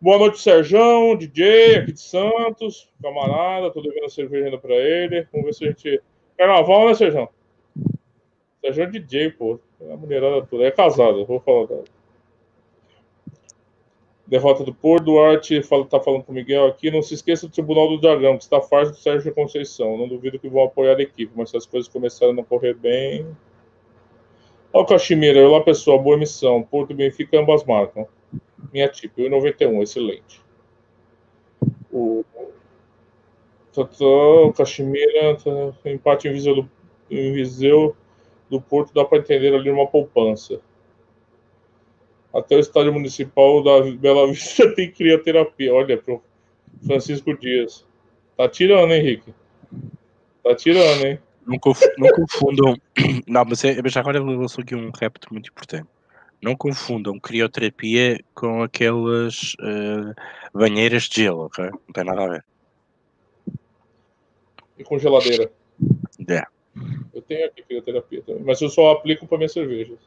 [0.00, 5.28] Boa noite, Serjão, DJ aqui de Santos, camarada, tô devendo cerveja ainda pra ele.
[5.30, 6.02] Vamos ver se a gente.
[6.36, 7.28] Carnaval, né, Serjão?
[8.62, 9.58] Serjão é DJ, pô.
[9.90, 10.64] A mulherada toda.
[10.64, 11.84] É casado, vou falar dela.
[14.26, 16.90] Derrota do Porto, Duarte fala, tá falando com o Miguel aqui.
[16.90, 19.98] Não se esqueça do Tribunal do Dragão, que está farto do Sérgio Conceição.
[19.98, 22.72] Não duvido que vão apoiar a equipe, mas se as coisas começarem a não correr
[22.72, 23.26] bem.
[24.72, 26.62] Olha o Caximira, olá pessoal, boa emissão.
[26.62, 28.08] Porto e Benfica ambas marcam
[28.72, 30.40] minha tip, 1,91, excelente.
[31.90, 32.24] O,
[33.76, 36.68] o Caximira, tá, empate em Viseu,
[37.10, 37.96] em Viseu
[38.52, 40.60] do Porto dá para entender ali uma poupança.
[42.34, 45.72] Até o estádio municipal da Bela Vista tem crioterapia.
[45.72, 46.22] Olha, pro
[46.84, 47.86] Francisco Dias.
[48.36, 49.34] Tá tirando, Henrique.
[50.44, 51.18] Tá tirando, hein?
[51.46, 52.76] Não, conf, não confundam.
[53.26, 55.88] Não, mas, é, mas agora eu lançou aqui um repto muito importante.
[56.42, 60.14] Não confundam crioterapia com aquelas uh,
[60.52, 61.64] banheiras de gelo, ok?
[61.64, 62.44] Não tem nada a ver.
[64.78, 65.50] E com geladeira.
[66.76, 66.80] É.
[67.18, 69.98] Eu tenho aqui crioterapia também, mas eu só aplico para minhas cervejas.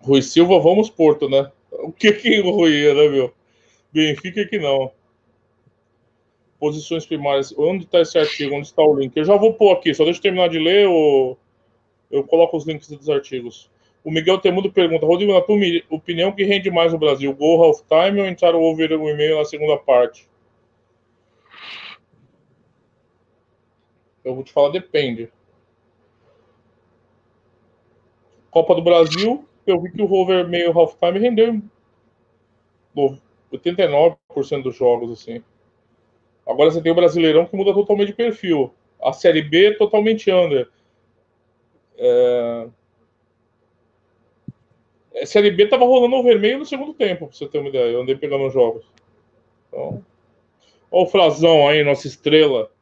[0.00, 1.50] Rui Silva, vamos Porto, né?
[1.70, 3.32] O que que ruía, né, meu?
[3.92, 4.92] Benfica que não.
[6.60, 7.52] Posições primárias.
[7.56, 8.54] Onde está esse artigo?
[8.54, 9.16] Onde está o link?
[9.16, 11.38] Eu já vou pôr aqui, só deixa eu terminar de ler ou
[12.10, 13.70] eu coloco os links dos artigos.
[14.04, 15.56] O Miguel Temudo pergunta: Rodrigo, na tua
[15.90, 17.34] opinião, que rende mais no Brasil?
[17.34, 20.28] Gol half time ou entrar o over o e-mail na segunda parte?
[24.26, 25.32] Eu vou te falar, depende.
[28.50, 31.62] Copa do Brasil, eu vi que o over meio half time rendeu
[33.52, 34.16] 89%
[34.64, 35.44] dos jogos, assim.
[36.44, 38.74] Agora você tem o Brasileirão que muda totalmente de perfil.
[39.00, 40.68] A Série B totalmente under.
[41.96, 42.68] É...
[45.24, 47.92] Série B tava rolando o vermelho no segundo tempo, pra você ter uma ideia.
[47.92, 48.84] Eu andei pegando os jogos.
[49.68, 50.04] Então.
[50.90, 52.72] Ó o Frazão aí, nossa estrela.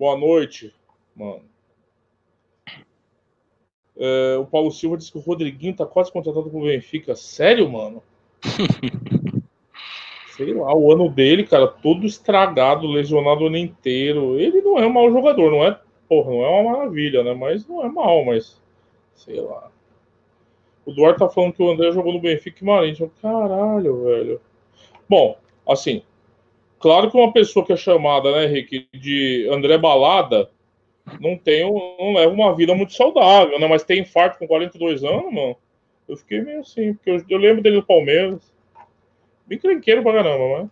[0.00, 0.74] Boa noite,
[1.14, 1.42] mano.
[3.98, 7.14] É, o Paulo Silva disse que o Rodriguinho tá quase contratado com o Benfica.
[7.14, 8.02] Sério, mano?
[10.38, 14.40] Sei lá, o ano dele, cara, todo estragado, lesionado o ano inteiro.
[14.40, 15.78] Ele não é um mau jogador, não é?
[16.08, 17.34] Porra, não é uma maravilha, né?
[17.34, 18.58] Mas não é mal, mas.
[19.14, 19.70] Sei lá.
[20.86, 22.98] O Duarte tá falando que o André jogou no Benfica e Marins.
[23.20, 24.40] Caralho, velho.
[25.06, 25.36] Bom,
[25.68, 26.02] assim,
[26.80, 30.50] claro que uma pessoa que é chamada, né, Henrique, de André Balada,
[31.20, 33.66] não tem, não leva uma vida muito saudável, né?
[33.66, 35.56] Mas tem infarto com 42 anos, mano.
[36.08, 38.52] Eu fiquei meio assim, porque eu, eu lembro dele no Palmeiras.
[39.46, 40.70] Bem crenqueiro pra caramba, né?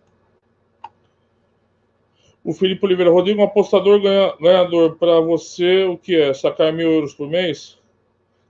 [2.43, 6.33] O Felipe Oliveira Rodrigo, um apostador ganha, ganhador para você, o que é?
[6.33, 7.77] Sacar mil euros por mês?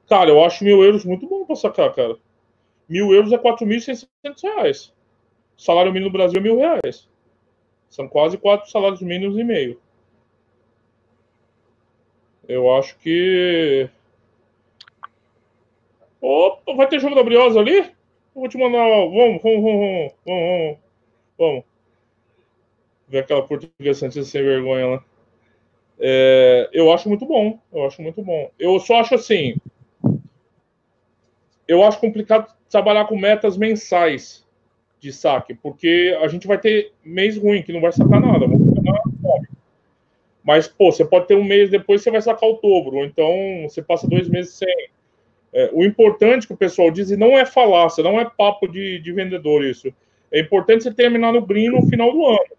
[0.08, 2.18] Cara, eu acho mil euros muito bom para sacar, cara.
[2.88, 4.08] Mil euros é 4.600
[4.44, 4.94] reais.
[5.58, 7.08] Salário mínimo no Brasil é mil reais.
[7.90, 9.80] São quase quatro salários mínimos e meio.
[12.48, 13.90] Eu acho que.
[16.22, 17.78] Opa, vai ter jogo da Briosa ali?
[17.78, 17.94] Eu
[18.36, 18.80] vou te mandar.
[18.80, 20.78] Vamos, vamos, vamos, vamos,
[21.38, 21.64] vamos.
[23.08, 25.06] Ver aquela portuguesa santista sem vergonha lá.
[26.00, 27.60] É, eu acho muito bom.
[27.72, 28.52] Eu acho muito bom.
[28.58, 29.56] Eu só acho assim
[31.70, 34.44] eu acho complicado trabalhar com metas mensais
[35.00, 38.46] de saque, porque a gente vai ter mês ruim, que não vai sacar nada,
[40.44, 43.32] Mas, pô, você pode ter um mês depois você vai sacar o ou então
[43.64, 44.90] você passa dois meses sem.
[45.52, 49.00] É, o importante que o pessoal diz, e não é falácia, não é papo de,
[49.00, 49.92] de vendedor isso.
[50.32, 52.58] É importante você terminar no green no final do ano.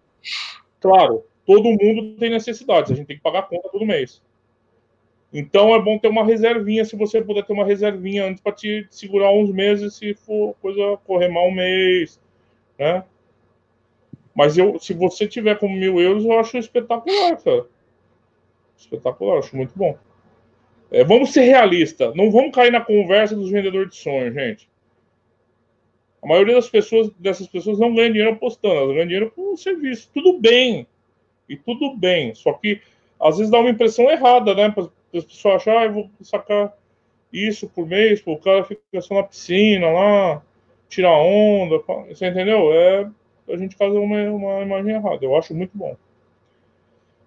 [0.81, 4.21] Claro, todo mundo tem necessidades, a gente tem que pagar a conta todo mês.
[5.33, 8.85] Então é bom ter uma reservinha, se você puder ter uma reservinha antes para te
[8.89, 12.19] segurar uns meses, se for coisa correr mal um mês,
[12.81, 13.03] né?
[14.33, 17.67] Mas eu, se você tiver com mil euros, eu acho espetacular, cara.
[18.75, 19.95] Espetacular, acho muito bom.
[20.89, 24.67] É, vamos ser realistas, não vamos cair na conversa dos vendedores de sonhos, gente.
[26.23, 30.09] A maioria das pessoas, dessas pessoas não ganha dinheiro apostando, elas ganham dinheiro com serviço.
[30.13, 30.87] Tudo bem,
[31.47, 32.33] e tudo bem.
[32.33, 32.81] Só que
[33.19, 34.73] às vezes dá uma impressão errada, né?
[35.13, 36.75] as pessoas acham, ah, eu vou sacar
[37.31, 40.43] isso por mês, o cara fica só na piscina lá,
[40.91, 42.71] tirar onda, você entendeu?
[42.73, 43.09] É,
[43.49, 45.23] a gente faz uma, uma imagem errada.
[45.23, 45.95] Eu acho muito bom.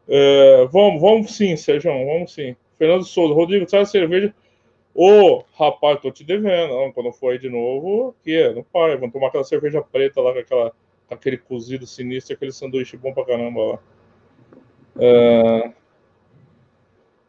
[0.07, 2.55] É, vamos, vamos sim, Sérgio, vamos sim.
[2.79, 4.35] Fernando Souza, Rodrigo, traz cerveja.
[4.95, 6.75] Ô, rapaz, tô te devendo.
[6.75, 8.53] Não, quando for aí de novo, que é?
[8.53, 10.73] Não pai, vamos tomar aquela cerveja preta lá com, aquela,
[11.11, 13.79] aquele cozido sinistro, aquele sanduíche bom pra caramba lá.
[15.01, 15.73] É...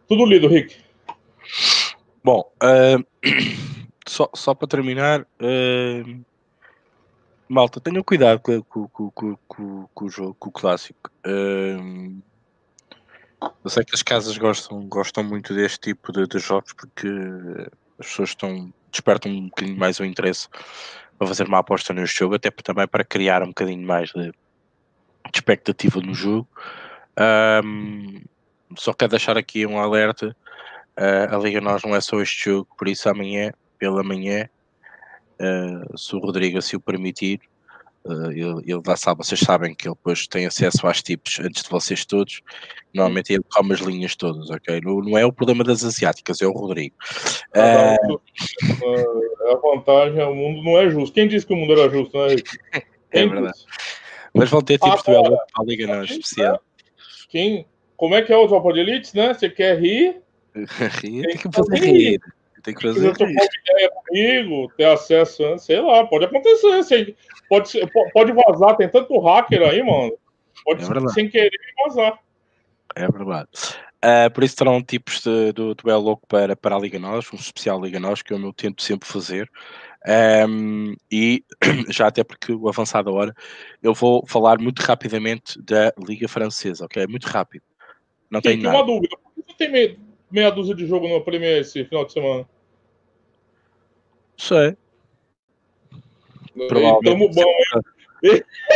[0.08, 0.76] Tudo lido, Rick.
[2.24, 3.04] Bom, uh,
[4.08, 6.26] só, só para terminar, uh,
[7.48, 9.38] malta, tenham cuidado com, com, com,
[9.94, 11.12] com, o jogo, com o clássico.
[11.26, 12.22] Uh,
[13.64, 17.08] eu sei que as casas gostam, gostam muito deste tipo de, de jogos porque
[18.00, 20.48] as pessoas estão, despertam um bocadinho mais o interesse
[21.18, 24.34] para fazer uma aposta neste jogo, até também para criar um bocadinho mais de, de
[25.34, 26.48] expectativa no jogo.
[28.78, 30.36] Só quero deixar aqui um alerta.
[30.98, 34.50] Uh, a Liga Nós não é só este jogo, por isso amanhã, pela manhã,
[35.40, 37.40] uh, se o Rodrigo assim o permitir,
[38.06, 41.64] Uh, ele, ele lá sabe, vocês sabem que ele depois tem acesso às tipos antes
[41.64, 42.42] de vocês todos.
[42.94, 44.80] Normalmente ele come as linhas todas, ok?
[44.82, 46.96] Não, não é o problema das asiáticas, é o Rodrigo.
[47.56, 48.22] Uh...
[49.52, 51.16] A vantagem é o mundo não é justo.
[51.16, 52.36] Quem disse que o mundo era justo, né?
[53.12, 53.58] é verdade.
[54.36, 56.62] Mas vão ter tipos Agora, de para a Liga não especial.
[57.30, 57.66] Quem,
[57.98, 59.34] como é que é o Tropa de Elite, né?
[59.34, 60.22] Você quer rir?
[61.02, 62.20] rir tem que fazer rir
[62.66, 63.16] tem que fazer.
[63.16, 66.84] Se ideia comigo, ter acesso, sei lá, pode acontecer.
[66.84, 67.16] Sei,
[67.48, 67.80] pode,
[68.12, 70.18] pode vazar, tem tanto hacker aí, mano.
[70.64, 71.52] Pode é sem querer
[71.86, 72.20] vazar.
[72.96, 73.50] É verdade.
[74.04, 77.38] Uh, por isso terão tipos de, do duelo louco para, para a Liga Nós, um
[77.38, 79.50] especial Liga Nós, que eu tento sempre fazer.
[80.48, 81.44] Um, e
[81.90, 83.34] já até porque o avançado hora,
[83.82, 87.06] eu vou falar muito rapidamente da Liga Francesa, ok?
[87.08, 87.64] Muito rápido.
[88.30, 88.78] Não tem nada.
[88.78, 89.18] uma dúvida.
[89.18, 89.98] Por que você tem meia,
[90.32, 92.48] meia dúzia de jogo no Premier esse final de semana?
[94.38, 94.78] Sei.
[96.68, 97.04] Provavelmente.
[97.04, 97.54] Tamo bom,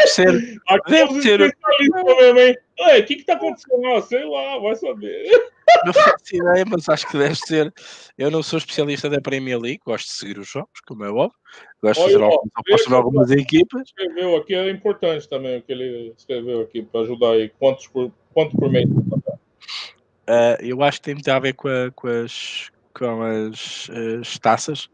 [0.07, 0.61] ser.
[0.87, 1.39] Deve ser.
[1.39, 2.55] Mesmo, hein?
[2.77, 3.85] o que que tá acontecendo?
[3.87, 5.23] Ah, sei lá, vai saber.
[5.85, 7.71] Não faço ideia, mas acho que deve ser.
[8.17, 11.37] Eu não sou especialista da Premier League, gosto de seguir os jogos, como é óbvio.
[11.81, 13.83] Gosto Olha, de fazer algumas, algumas equipas.
[13.83, 17.49] Escreveu aqui é importante também o que ele escreveu aqui para ajudar aí.
[17.59, 18.89] Quantos por, quanto por mês?
[18.89, 23.89] Uh, eu acho que tem muito a ver com, a, com as, com as,
[24.19, 24.89] as taças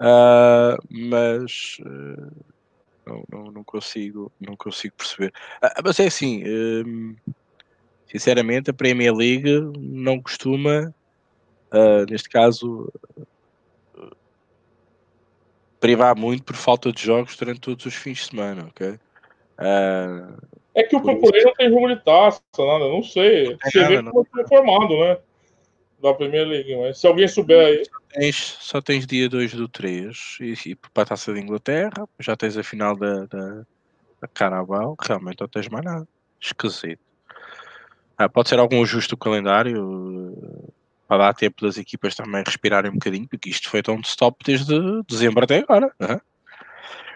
[0.00, 2.32] Uh, mas uh,
[3.06, 5.32] não, não, não, consigo, não consigo perceber.
[5.62, 6.42] Uh, mas é assim,
[8.06, 10.94] sinceramente, a Premier League não costuma,
[12.08, 12.92] neste caso,
[15.80, 18.98] privar muito por falta de jogos durante todos os fins de semana, ok?
[20.74, 23.56] é que o Procurei não tem jogo de taça, nada, não sei.
[23.62, 25.18] Você vê como foi formado, né?
[26.04, 27.84] Da Premier League, mas se alguém souber aí.
[27.84, 32.06] Só tens, só tens dia 2 do 3 e, e para a taça de Inglaterra,
[32.20, 33.66] já tens a final da, da,
[34.20, 36.06] da Carabao, realmente não tens mais nada.
[36.40, 37.00] Esquisito.
[38.16, 40.36] Ah, pode ser algum ajuste do calendário
[41.08, 44.74] para dar tempo das equipas também respirarem um bocadinho, porque isto foi tão stop desde
[45.08, 45.90] dezembro até agora.
[46.00, 46.20] Uhum.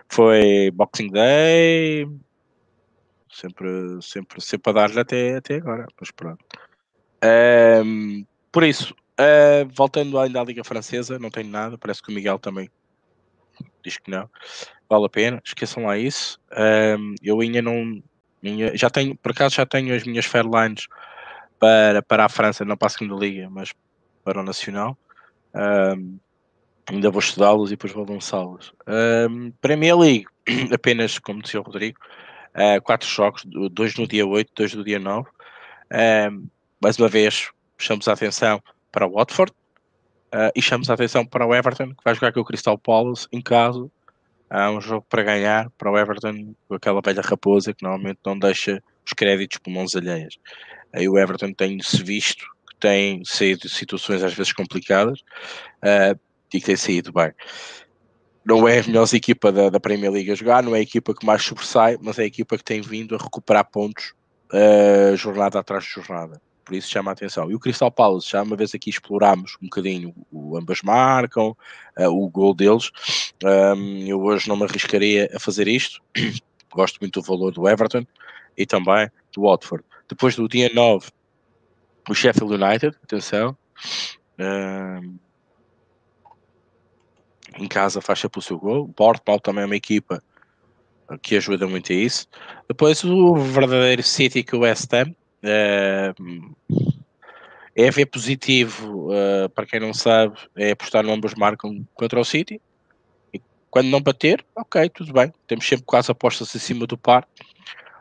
[0.09, 2.09] Foi Boxing Day,
[3.31, 3.69] sempre,
[4.03, 6.45] sempre, sempre a dar-lhe até, até agora, mas pronto.
[7.23, 8.25] Um,
[8.59, 12.41] por isso, uh, voltando ainda à Liga Francesa, não tenho nada, parece que o Miguel
[12.41, 12.69] também
[13.85, 14.29] diz que não.
[14.91, 16.41] Vale a pena, esqueçam lá isso.
[16.51, 18.03] Uh, eu ainda não.
[18.43, 20.89] Minha, já tenho, por acaso já tenho as minhas Fairlines
[21.57, 23.73] para, para a França, não para a segunda liga, mas
[24.25, 24.99] para o Nacional.
[25.55, 26.19] Um,
[26.87, 28.75] ainda vou estudá-los e depois vou lançá-los.
[28.89, 30.27] Um, Premier League,
[30.75, 32.01] apenas, como disse o Rodrigo,
[32.57, 35.29] uh, quatro jogos, dois no dia 8, dois no dia 9.
[36.33, 36.49] Um,
[36.83, 39.53] mais uma vez, chamamos a atenção para o Watford
[40.35, 43.27] uh, e chamamos a atenção para o Everton, que vai jogar com o Crystal Palace
[43.33, 43.91] em caso
[44.51, 48.39] há um jogo para ganhar para o Everton, com aquela velha raposa que normalmente não
[48.39, 50.39] deixa os créditos por mãos alheias.
[50.93, 55.21] Aí o Everton tem-se visto que tem saído de situações às vezes complicadas
[55.83, 56.19] uh,
[56.53, 57.33] e que tem saído bem.
[58.45, 61.15] Não é a melhor equipa da, da, Premier League a jogar, não é a equipa
[61.15, 64.15] que mais sobressai, mas é a equipa que tem vindo a recuperar pontos
[64.53, 67.51] uh, jornada atrás de jornada por isso chama a atenção.
[67.51, 71.57] E o Crystal Palace, já uma vez aqui explorámos um bocadinho o, ambas marcam,
[71.99, 72.91] uh, o gol deles.
[73.43, 76.03] Um, eu hoje não me arriscaria a fazer isto,
[76.71, 78.07] gosto muito do valor do Everton
[78.55, 79.83] e também do Watford.
[80.07, 81.09] Depois do dia 9,
[82.07, 83.57] o Sheffield United, atenção.
[84.39, 85.19] Um,
[87.57, 88.93] em casa sempre o seu gol.
[88.95, 90.23] O também é uma equipa
[91.23, 92.27] que ajuda muito a isso.
[92.69, 96.15] Depois o verdadeiro City que o West Ham, é,
[97.75, 102.25] é ver positivo, uh, para quem não sabe, é apostar no ambos marcam contra o
[102.25, 102.61] City.
[103.33, 105.33] E Quando não bater, ok, tudo bem.
[105.47, 107.27] Temos sempre quase apostas acima do par.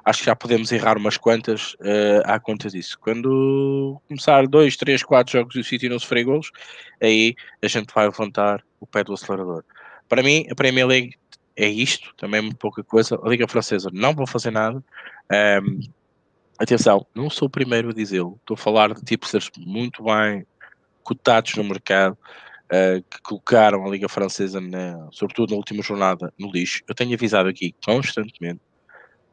[0.03, 2.97] Acho que já podemos errar umas quantas uh, à conta disso.
[2.99, 6.49] Quando começar dois, três, quatro jogos e o City não sofrer golos,
[7.01, 9.63] aí a gente vai levantar o pé do acelerador.
[10.07, 11.15] Para mim, a Premier League
[11.57, 13.19] é isto, também é muito pouca coisa.
[13.21, 14.81] A Liga Francesa não vou fazer nada.
[15.61, 15.79] Um,
[16.57, 18.37] atenção, não sou o primeiro a dizê-lo.
[18.39, 20.45] Estou a falar de tipsters muito bem
[21.03, 22.17] cotados no mercado.
[22.67, 26.83] Uh, que colocaram a Liga Francesa, na, sobretudo na última jornada, no lixo.
[26.85, 28.59] Eu tenho avisado aqui constantemente.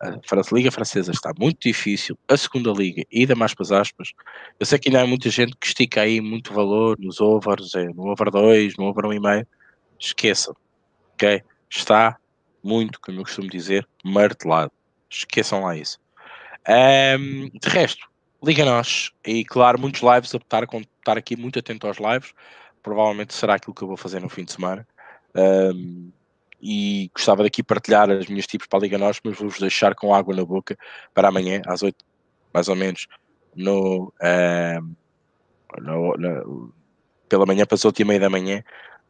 [0.01, 2.17] A Liga Francesa está muito difícil.
[2.29, 4.13] A segunda Liga, ainda mais para as aspas.
[4.61, 7.87] Eu sei que ainda há muita gente que estica aí muito valor nos overs, é,
[7.87, 9.47] no over 2, no over 1,5.
[9.99, 10.55] Esqueçam,
[11.15, 11.43] ok?
[11.71, 12.19] Está
[12.63, 14.71] muito, como eu costumo dizer, martelado.
[15.11, 15.99] Esqueçam lá isso.
[16.69, 18.07] Um, de resto,
[18.43, 19.11] liga nós.
[19.27, 22.33] E claro, muitos lives, a estar, estar aqui muito atento aos lives
[22.85, 24.87] provavelmente será aquilo que eu vou fazer no fim de semana.
[25.35, 26.13] Um,
[26.63, 30.15] e gostava daqui partilhar as minhas tipos para a Liga Nós, mas vou-vos deixar com
[30.15, 30.77] água na boca
[31.13, 31.97] para amanhã, às 8,
[32.53, 33.07] mais ou menos,
[33.57, 34.95] no, um,
[35.81, 36.75] no, no
[37.29, 38.63] pela manhã, para as 8 e meia da manhã,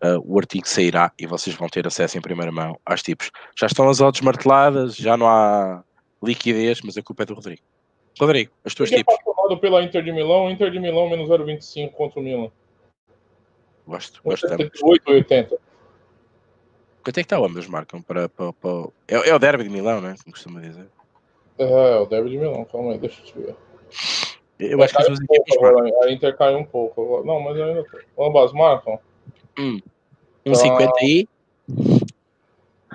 [0.02, 3.30] uh, o artigo sairá e vocês vão ter acesso em primeira mão aos tipos.
[3.58, 5.82] Já estão as odds marteladas, já não há
[6.24, 7.62] liquidez, mas a culpa é do Rodrigo.
[8.18, 9.14] Rodrigo, as tuas tipos.
[9.14, 12.50] apaixonado pela Inter de Milão, Inter de Milão menos 0,25 contra o Milan.
[13.86, 15.58] Gosto, gosto 78 ou 80.
[17.04, 18.88] Quanto é que está o ambos marcam para, para, para...
[19.06, 20.14] É, é, o derby de Milão, não é?
[20.16, 20.86] Como costuma dizer.
[21.58, 23.56] É, é o derby de Milão, calma aí, deixa eu te ver.
[24.58, 26.02] Eu acho que as duas um equipes marcam.
[26.02, 27.22] A Inter caiu um pouco.
[27.24, 27.84] Não, mas ainda
[28.18, 28.98] Ambas marcam.
[29.58, 29.80] Hum.
[30.46, 30.92] 1,50 tá...
[31.00, 31.28] aí?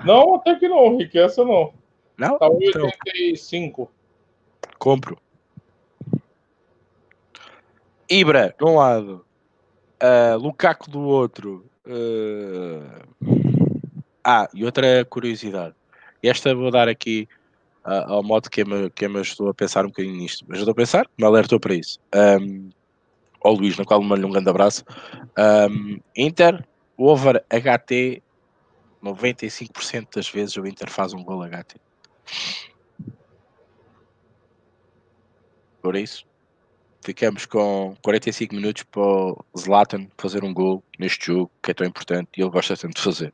[0.04, 1.72] Não, até que não, Rick, essa não.
[2.20, 2.38] Não?
[2.38, 3.48] Tá 1,85.
[3.48, 3.88] Então...
[4.78, 5.18] Compro.
[8.10, 9.24] Ibra, de um lado
[10.02, 11.64] uh, Lukaku do outro.
[11.86, 12.84] Uh...
[14.22, 15.74] Ah, e outra curiosidade.
[16.22, 17.26] Esta vou dar aqui
[17.86, 20.44] uh, ao modo que me, que me ajudou a pensar um bocadinho nisto.
[20.46, 21.98] Me ajudou a pensar, me alertou para isso.
[22.14, 22.68] Um,
[23.42, 24.84] ao Luís, no qual mando um grande abraço.
[25.38, 26.62] Um, Inter,
[26.98, 28.22] over HT,
[29.02, 31.80] 95% das vezes o Inter faz um gol HT.
[35.82, 36.26] Por isso,
[37.02, 41.86] ficamos com 45 minutos para o Zlatan fazer um gol neste jogo que é tão
[41.86, 43.32] importante e ele gosta tanto de fazer.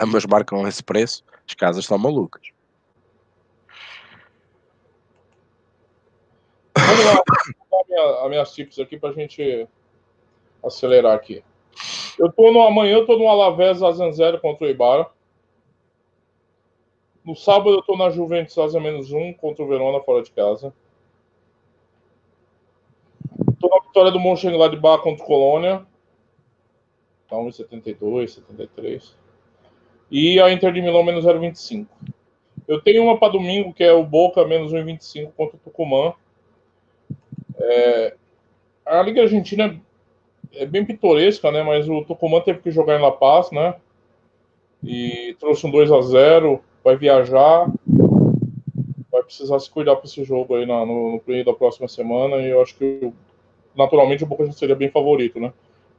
[0.00, 2.42] Ambas marcam esse preço, as casas estão malucas.
[6.76, 7.22] Vamos lá,
[7.68, 9.68] vou as minhas tips aqui para a gente
[10.64, 11.42] acelerar aqui.
[12.18, 15.08] Eu tô no amanhã, eu tô no Alavés Azan contra o Ibara.
[17.28, 20.72] No sábado eu tô na Juventus Asa menos um contra o Verona fora de casa.
[23.60, 25.86] Tô na vitória do Mönchengladbach contra o Colônia.
[27.28, 29.14] Tá 1,72, 73.
[30.10, 31.86] E a Inter de Milão menos 0,25.
[32.66, 36.14] Eu tenho uma para domingo, que é o Boca menos 1,25 contra o Tucumã.
[37.58, 38.16] É,
[38.86, 39.78] a Liga Argentina
[40.54, 41.62] é bem pitoresca, né?
[41.62, 43.74] Mas o Tucumã teve que jogar em La Paz, né?
[44.82, 47.70] E trouxe um 2 a 0 Vai viajar.
[49.12, 52.36] Vai precisar se cuidar para esse jogo aí no, no, no da próxima semana.
[52.36, 53.12] E eu acho que
[53.76, 55.52] naturalmente o Boca já seria bem favorito, né?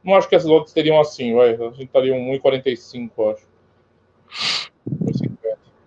[0.03, 1.53] Não acho que essas outras teriam assim, vai.
[1.53, 3.47] A gente estaria 1,45, acho.
[4.89, 5.37] 1,50.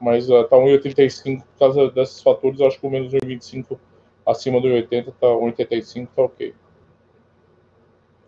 [0.00, 2.60] Mas uh, tá 1,85 por causa desses fatores.
[2.60, 3.76] Acho que o menos 1,25
[4.24, 6.54] acima do 1,80 tá 1,85 tá ok.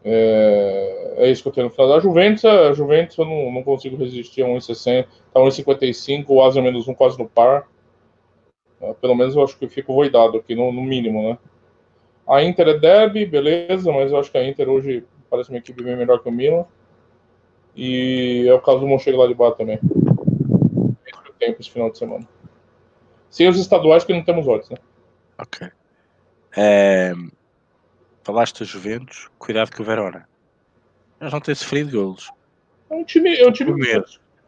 [0.05, 1.95] É, é, isso que eu tenho no final.
[1.95, 5.07] A Juventus, a Juventus eu não, não consigo resistir a 1,60.
[5.33, 6.27] Tá 1,55.
[6.29, 7.67] O Asa menos 1 quase no par.
[8.81, 11.39] Uh, pelo menos eu acho que eu fico voidado aqui, no, no mínimo, né?
[12.27, 15.83] A Inter é derby, beleza, mas eu acho que a Inter hoje parece uma equipe
[15.83, 16.67] bem melhor que o Milan.
[17.75, 19.79] E é o caso do Mönchengladbach também.
[21.07, 22.29] Esse tempo esse final de semana.
[23.31, 24.77] Sem os estaduais que não temos odds, né?
[25.39, 25.69] Ok.
[26.57, 27.13] É...
[28.25, 30.27] Falaste da Juventus, cuidado com o Verona.
[31.21, 32.31] Eles não têm sofrido golos.
[32.91, 33.73] É um time, é um time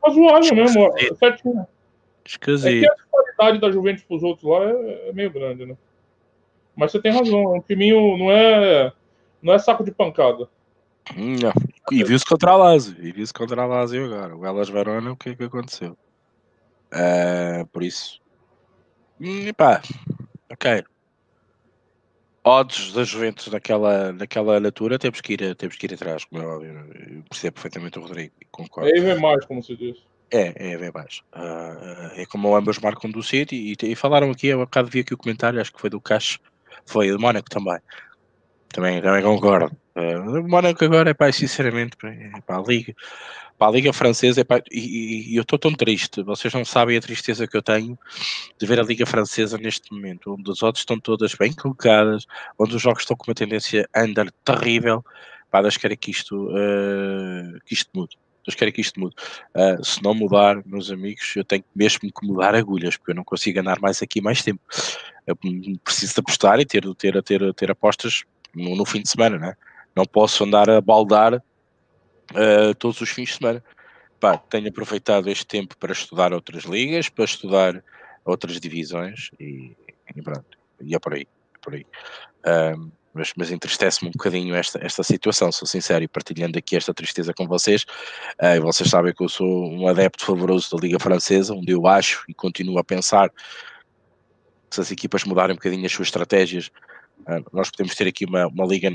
[0.05, 1.67] razoável mesmo, certinho.
[2.25, 2.69] Esquisito.
[2.69, 3.07] É que a
[3.37, 5.77] qualidade da Juventus para os outros lá é, é meio grande, né?
[6.75, 8.93] Mas você tem razão, é um timinho não é,
[9.43, 10.49] não é saco de pancada.
[11.15, 11.53] Não.
[11.93, 12.97] E viu-se contra a Lazio.
[12.99, 14.37] E viu-se contra a Lazio agora.
[14.37, 15.97] O Elas Verona, o que é que aconteceu?
[16.93, 18.21] Uh, por isso.
[19.21, 19.81] Hum, pá,
[20.51, 20.85] ok.
[22.47, 26.47] Odds da Juventus naquela, naquela altura temos que, ir, temos que ir atrás, como é
[26.47, 26.73] óbvio.
[26.95, 28.33] Eu percebo perfeitamente o Rodrigo.
[28.53, 28.89] Concordo.
[28.89, 29.97] É ver mais, como se diz.
[30.31, 31.23] É, é ver mais.
[31.35, 35.13] Uh, é como ambas marcam do City e, e falaram aqui, eu bocado vi aqui
[35.13, 36.39] o comentário, acho que foi do Cacho
[36.87, 37.79] foi o Mónaco também.
[38.69, 39.77] Também, também concordo.
[39.97, 42.95] Uh, o Mónaco agora é pá, sinceramente, é, pá, a Liga,
[43.59, 47.01] para a Liga Francesa, epá, e, e, eu estou tão triste, vocês não sabem a
[47.01, 47.99] tristeza que eu tenho
[48.59, 52.27] de ver a Liga Francesa neste momento, onde as odds estão todas bem colocadas,
[52.59, 55.05] onde os jogos estão com uma tendência under terrível,
[55.51, 58.17] pá, Deus queira que isto, uh, que isto mude.
[58.47, 59.17] Deus queira que isto mude.
[59.55, 63.25] Uh, se não mudar, meus amigos, eu tenho mesmo que mudar agulhas, porque eu não
[63.25, 64.61] consigo andar mais aqui mais tempo.
[65.27, 65.37] Eu
[65.83, 68.23] preciso de apostar e ter, ter, ter, ter apostas
[68.55, 69.57] no, no fim de semana, né?
[69.97, 71.43] não posso andar a baldar
[72.33, 73.65] uh, todos os fins de semana.
[74.19, 77.85] Pá, tenho aproveitado este tempo para estudar outras ligas, para estudar
[78.25, 79.77] outras divisões e,
[80.15, 81.29] e pronto, e é por aí.
[81.55, 81.87] É por aí.
[82.75, 86.93] Um, mas, mas entristece-me um bocadinho esta, esta situação, sou sincero, e partilhando aqui esta
[86.93, 87.85] tristeza com vocês.
[88.39, 92.25] Uh, vocês sabem que eu sou um adepto favoroso da Liga Francesa, onde eu acho
[92.29, 93.37] e continuo a pensar que
[94.71, 96.71] se as equipas mudarem um bocadinho as suas estratégias,
[97.21, 98.95] uh, nós podemos ter aqui uma, uma liga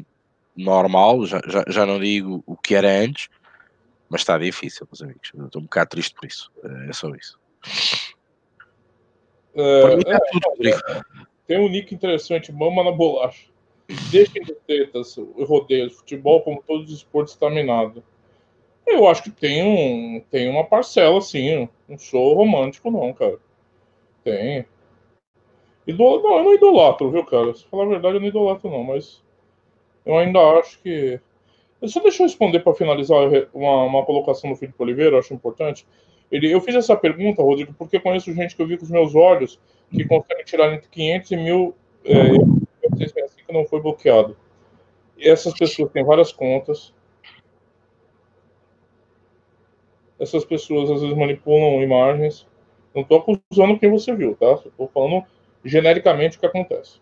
[0.56, 3.30] normal, já, já, já não digo o que era antes,
[4.10, 5.32] mas está difícil, meus amigos.
[5.46, 6.52] estou um bocado triste por isso.
[6.64, 7.40] Uh, é só isso.
[9.56, 11.02] É, é, tudo, é,
[11.48, 13.50] tem um nick interessante, Mama na Bolacha.
[14.10, 18.04] Deixem de tetas e rodeios, futebol, como todos os esportes, está minado.
[18.88, 21.68] Eu acho que tem, um, tem uma parcela, assim.
[21.88, 23.38] Não sou romântico, não, cara.
[24.24, 24.66] Tem.
[25.86, 26.22] Idol...
[26.22, 27.54] Não, eu não idolatro, viu, cara?
[27.54, 29.22] Se falar a verdade, eu não idolatro, não, mas
[30.06, 31.20] eu ainda acho que.
[31.86, 33.18] Só deixa eu responder para finalizar
[33.54, 35.86] uma, uma colocação do Felipe Oliveira, eu acho importante.
[36.32, 39.16] Ele, eu fiz essa pergunta, Rodrigo, porque conheço gente que eu vi com os meus
[39.16, 39.60] olhos
[39.92, 41.76] que consegue tirar entre 500 e 1000
[42.06, 42.14] é,
[43.46, 44.38] que não foi bloqueado.
[45.18, 46.94] E essas pessoas têm várias contas.
[50.20, 52.48] Essas pessoas às vezes manipulam imagens.
[52.94, 54.54] Não estou acusando quem você viu, tá?
[54.66, 55.26] Estou falando
[55.64, 57.00] genericamente o que acontece.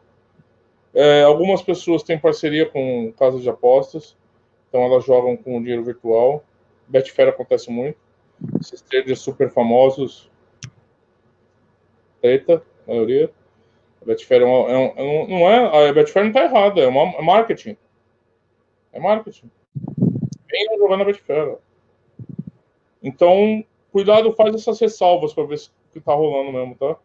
[0.93, 4.17] É, algumas pessoas têm parceria com casas de apostas,
[4.67, 6.43] então elas jogam com dinheiro virtual.
[6.87, 7.97] Betfair acontece muito.
[8.59, 10.29] Esses traders super famosos,
[12.21, 13.31] treta, a maioria.
[14.01, 17.21] A Betfair é, é, é um, não é, a Betfair não está errada, é, é
[17.21, 17.77] marketing.
[18.93, 19.51] É marketing.
[20.49, 21.57] Venham jogar na Betfair.
[23.03, 26.97] Então, cuidado, faz essas ressalvas para ver se está rolando mesmo, tá?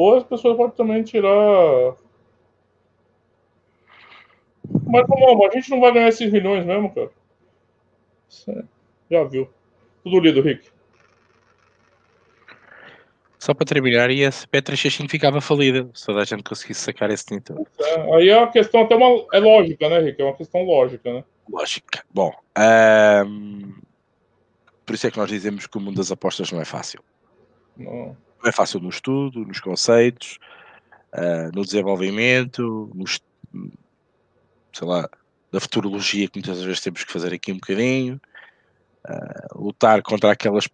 [0.00, 1.94] Ou as pessoas podem também tirar.
[4.86, 7.10] Mas como a gente não vai ganhar esses milhões mesmo, cara.
[9.10, 9.50] Já viu.
[10.02, 10.70] Tudo lido, Rick.
[13.38, 17.26] Só para terminar, e a Petra ficava falida se toda a gente conseguisse sacar esse
[17.26, 17.66] tinto.
[17.78, 19.26] É, aí é uma questão até uma.
[19.34, 20.22] É lógica, né, Rick?
[20.22, 21.24] É uma questão lógica, né?
[21.46, 22.02] Lógica.
[22.08, 22.32] Bom.
[23.26, 23.74] Um...
[24.86, 27.04] Por isso é que nós dizemos que o mundo das apostas não é fácil.
[27.76, 30.38] Não não é fácil no estudo, nos conceitos,
[31.14, 33.20] uh, no desenvolvimento, nos,
[34.72, 35.08] sei lá,
[35.52, 38.20] da futurologia que muitas vezes temos que fazer aqui um bocadinho,
[39.08, 40.68] uh, lutar contra aquelas.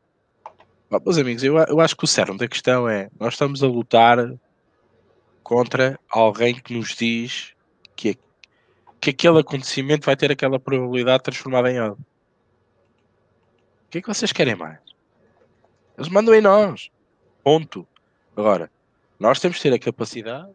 [0.91, 3.67] Oh, meus amigos, eu, eu acho que o cerne da questão é: nós estamos a
[3.67, 4.19] lutar
[5.43, 7.53] contra alguém que nos diz
[7.95, 8.19] que,
[9.01, 12.01] que aquele acontecimento vai ter aquela probabilidade transformada em algo.
[13.87, 14.79] O que é que vocês querem mais?
[15.97, 16.91] Eles mandam em nós.
[17.47, 17.87] Ponto.
[18.37, 18.69] Agora,
[19.21, 20.51] nós temos que ter a capacidade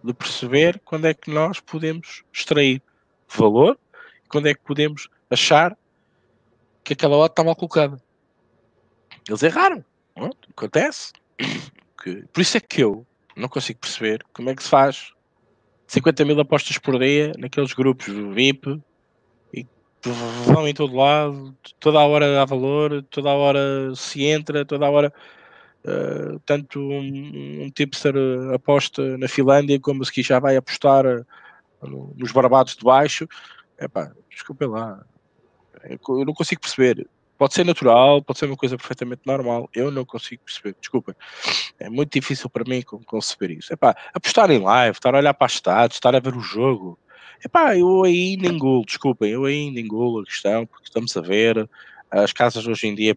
[0.00, 2.80] de perceber quando é que nós podemos extrair
[3.28, 3.76] valor
[4.24, 5.76] e quando é que podemos achar
[6.84, 8.00] que aquela hora está mal colocada.
[9.28, 9.84] Eles erraram.
[10.16, 10.30] Não?
[10.50, 11.12] Acontece.
[12.32, 13.04] Por isso é que eu
[13.34, 15.12] não consigo perceber como é que se faz
[15.88, 18.80] 50 mil apostas por dia naqueles grupos VIP
[19.52, 19.66] e
[20.46, 24.86] vão em todo lado, toda a hora há valor, toda a hora se entra, toda
[24.86, 25.12] a hora
[25.82, 28.14] Uh, tanto um, um tipster
[28.54, 33.26] aposta na Finlândia como se já vai apostar uh, nos barbados de baixo.
[33.78, 35.02] Epá, desculpem lá,
[35.88, 37.08] eu não consigo perceber.
[37.38, 39.70] Pode ser natural, pode ser uma coisa perfeitamente normal.
[39.74, 41.14] Eu não consigo perceber, desculpem.
[41.78, 43.72] É muito difícil para mim conceber isso.
[43.72, 46.98] Epá, apostar em live, estar a olhar para as estados, estar a ver o jogo.
[47.42, 51.68] Epá, eu ainda engulo, desculpem, eu ainda engulo a questão, porque estamos a ver.
[52.10, 53.16] As casas hoje em dia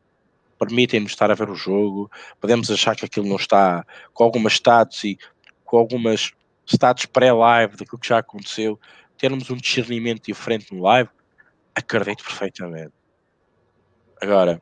[0.65, 2.09] permitem-nos estar a ver o jogo,
[2.39, 5.17] podemos achar que aquilo não está com algumas status e
[5.63, 6.31] com algumas
[6.65, 8.79] status pré-live daquilo que já aconteceu,
[9.17, 11.09] termos um discernimento diferente no live,
[11.75, 12.93] acredito perfeitamente.
[14.21, 14.61] Agora,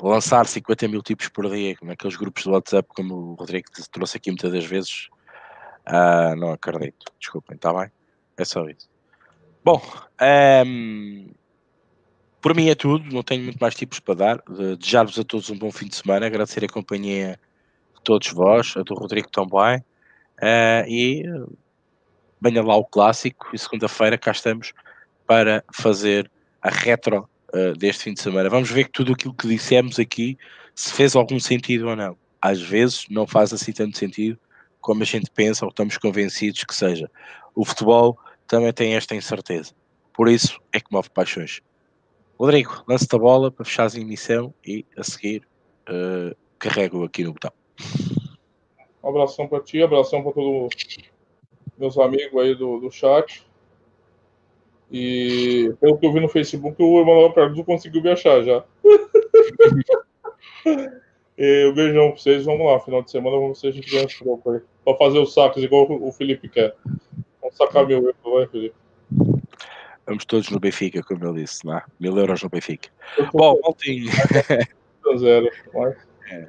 [0.00, 4.30] lançar 50 mil tipos por dia naqueles grupos do WhatsApp, como o Rodrigo trouxe aqui
[4.30, 5.08] muitas das vezes,
[5.88, 7.12] uh, não acredito.
[7.18, 7.90] Desculpem, está bem?
[8.36, 8.88] É só isso.
[9.64, 11.30] Bom, um, ehm,
[12.46, 14.42] por mim é tudo, não tenho muito mais tipos para dar.
[14.78, 17.40] Desejar-vos a todos um bom fim de semana, agradecer a companhia
[17.96, 19.78] de todos vós, a do Rodrigo também.
[20.38, 21.24] Uh, e
[22.40, 24.72] venha lá o clássico e segunda-feira cá estamos
[25.26, 26.30] para fazer
[26.62, 28.48] a retro uh, deste fim de semana.
[28.48, 30.38] Vamos ver que tudo aquilo que dissemos aqui
[30.72, 32.16] se fez algum sentido ou não.
[32.40, 34.38] Às vezes não faz assim tanto sentido
[34.80, 37.10] como a gente pensa ou estamos convencidos que seja.
[37.56, 38.16] O futebol
[38.46, 39.74] também tem esta incerteza.
[40.14, 41.60] Por isso é que move paixões.
[42.38, 45.42] Rodrigo, lance-te a bola para fechar a emissão e a seguir
[45.88, 47.50] uh, carrego aqui no botão.
[49.02, 50.68] Um abração para ti, abração para todos
[51.78, 53.42] meus amigos aí do, do chat.
[54.90, 58.62] E pelo que eu vi no Facebook, o Emanuel Cardoso conseguiu me achar já.
[61.38, 62.44] e um beijão pra vocês.
[62.44, 64.60] Vamos lá, final de semana, vamos ver se a gente ganha esse troco aí.
[64.84, 66.76] Pra fazer os sacos igual o Felipe quer.
[67.40, 68.76] Vamos sacar euros, vai, Felipe.
[70.06, 71.82] Vamos todos no Benfica, como ele disse, não é?
[71.98, 72.88] Mil euros no Benfica.
[73.32, 74.10] Bom, Maltinho.
[75.18, 75.96] Zero, mas...
[76.30, 76.48] é.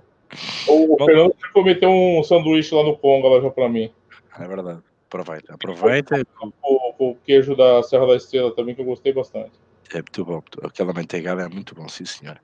[0.68, 3.92] O Bom, Fernando cometeu um sanduíche lá no Conga, lá já pra mim.
[4.40, 4.82] É verdade.
[5.08, 6.26] Aproveita, aproveita.
[6.38, 9.54] Com, com, o queijo da Serra da Estrela também, que eu gostei bastante.
[9.92, 10.44] É muito bom.
[10.64, 12.40] Aquela manteigada é muito bom, sim, senhor.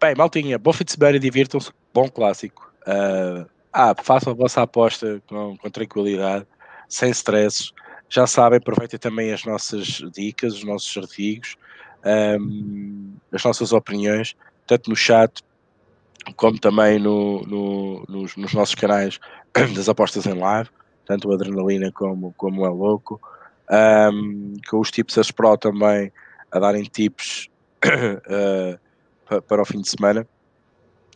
[0.00, 1.72] Bem, maltinha, bom fim de semana e divirtam-se.
[1.92, 2.72] Bom clássico.
[2.86, 6.46] Uh, ah, façam a vossa aposta com, com tranquilidade,
[6.88, 7.72] sem stresses
[8.12, 11.56] já sabem, aproveitem também as nossas dicas, os nossos artigos,
[12.38, 14.36] um, as nossas opiniões,
[14.66, 15.42] tanto no chat
[16.36, 19.18] como também no, no, nos, nos, nossos canais
[19.74, 20.68] das apostas em live,
[21.06, 23.18] tanto o Adrenalina como, como o É Louco,
[24.12, 26.12] um, com os tips as Pro também
[26.50, 27.48] a darem tips
[27.82, 30.28] uh, para o fim de semana,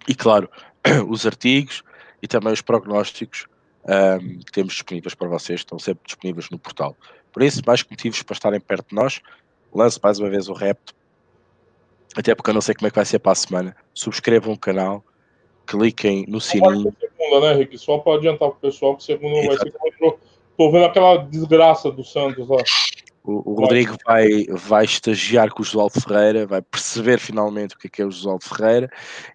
[0.09, 0.49] e claro,
[1.09, 1.83] os artigos
[2.23, 3.47] e também os prognósticos
[3.89, 6.97] um, que temos disponíveis para vocês, estão sempre disponíveis no portal.
[7.33, 9.21] Por isso, mais motivos para estarem perto de nós.
[9.75, 10.95] Lance mais uma vez o repto,
[12.17, 13.77] até porque eu não sei como é que vai ser para a semana.
[13.93, 15.05] Subscrevam o canal,
[15.67, 16.95] cliquem no sininho.
[16.99, 17.77] Segunda, né, Rick?
[17.77, 19.75] Só para adiantar para o pessoal que segunda não vai ser
[20.57, 22.57] Estou vendo aquela desgraça do Santos lá.
[23.23, 27.89] O, o Rodrigo vai, vai estagiar com o Josualdo Ferreira, vai perceber finalmente o que
[27.89, 28.89] é, que é o Josualdo Ferreira,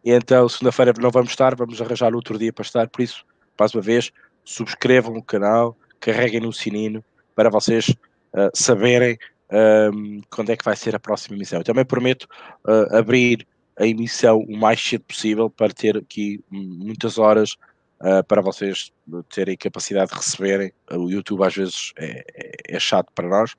[0.04, 3.26] e então segunda-feira não vamos estar, vamos arranjar outro dia para estar, por isso,
[3.60, 4.12] mais uma vez,
[4.44, 7.04] subscrevam o canal, carreguem no sininho
[7.36, 7.90] para vocês
[8.34, 9.18] uh, saberem
[9.50, 11.60] ehm, quando é que vai ser a próxima emissão.
[11.60, 12.28] Eu também prometo
[12.66, 13.48] uh, abrir
[13.80, 17.54] a emissão o mais cedo possível para ter aqui muitas horas
[18.02, 18.92] uh, para vocês
[19.34, 20.74] terem capacidade de receberem.
[20.92, 23.56] O YouTube às vezes é, é, é chato para nós,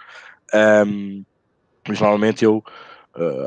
[0.54, 1.26] um, ehm,
[1.88, 2.62] mas normalmente eu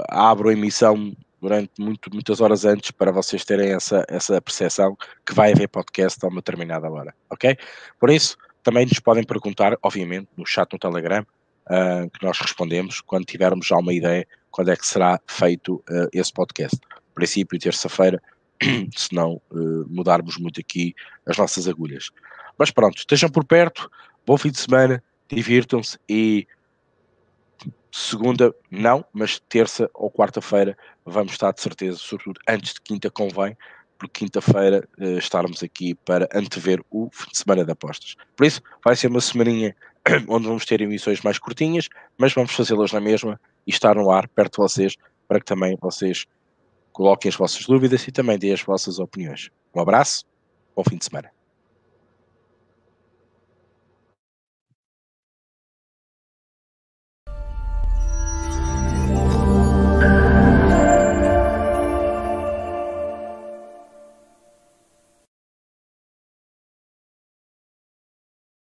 [0.10, 5.34] abro a emissão durante muito, muitas horas antes para vocês terem essa, essa percepção que
[5.34, 7.57] vai haver podcast a uma determinada hora, ok?
[7.99, 11.26] Por isso, também nos podem perguntar, obviamente, no chat no Telegram,
[11.68, 16.07] uh, que nós respondemos quando tivermos já uma ideia quando é que será feito uh,
[16.14, 16.80] esse podcast.
[17.14, 18.22] Princípio, terça-feira,
[18.95, 20.95] se não uh, mudarmos muito aqui
[21.26, 22.10] as nossas agulhas.
[22.57, 23.91] Mas pronto, estejam por perto,
[24.26, 26.48] bom fim de semana, divirtam-se e
[27.91, 33.56] segunda não, mas terça ou quarta-feira vamos estar de certeza, sobretudo antes de quinta convém,
[33.98, 38.15] porque quinta-feira uh, estarmos aqui para antever o fim de semana de apostas.
[38.36, 39.76] Por isso, vai ser uma semaninha
[40.27, 41.88] onde vamos ter emissões mais curtinhas,
[42.18, 44.95] mas vamos fazê-las na mesma e estar no ar perto de vocês,
[45.27, 46.26] para que também vocês
[46.91, 49.49] coloquem as vossas dúvidas e também deem as vossas opiniões.
[49.73, 50.26] Um abraço,
[50.76, 51.30] bom fim de semana.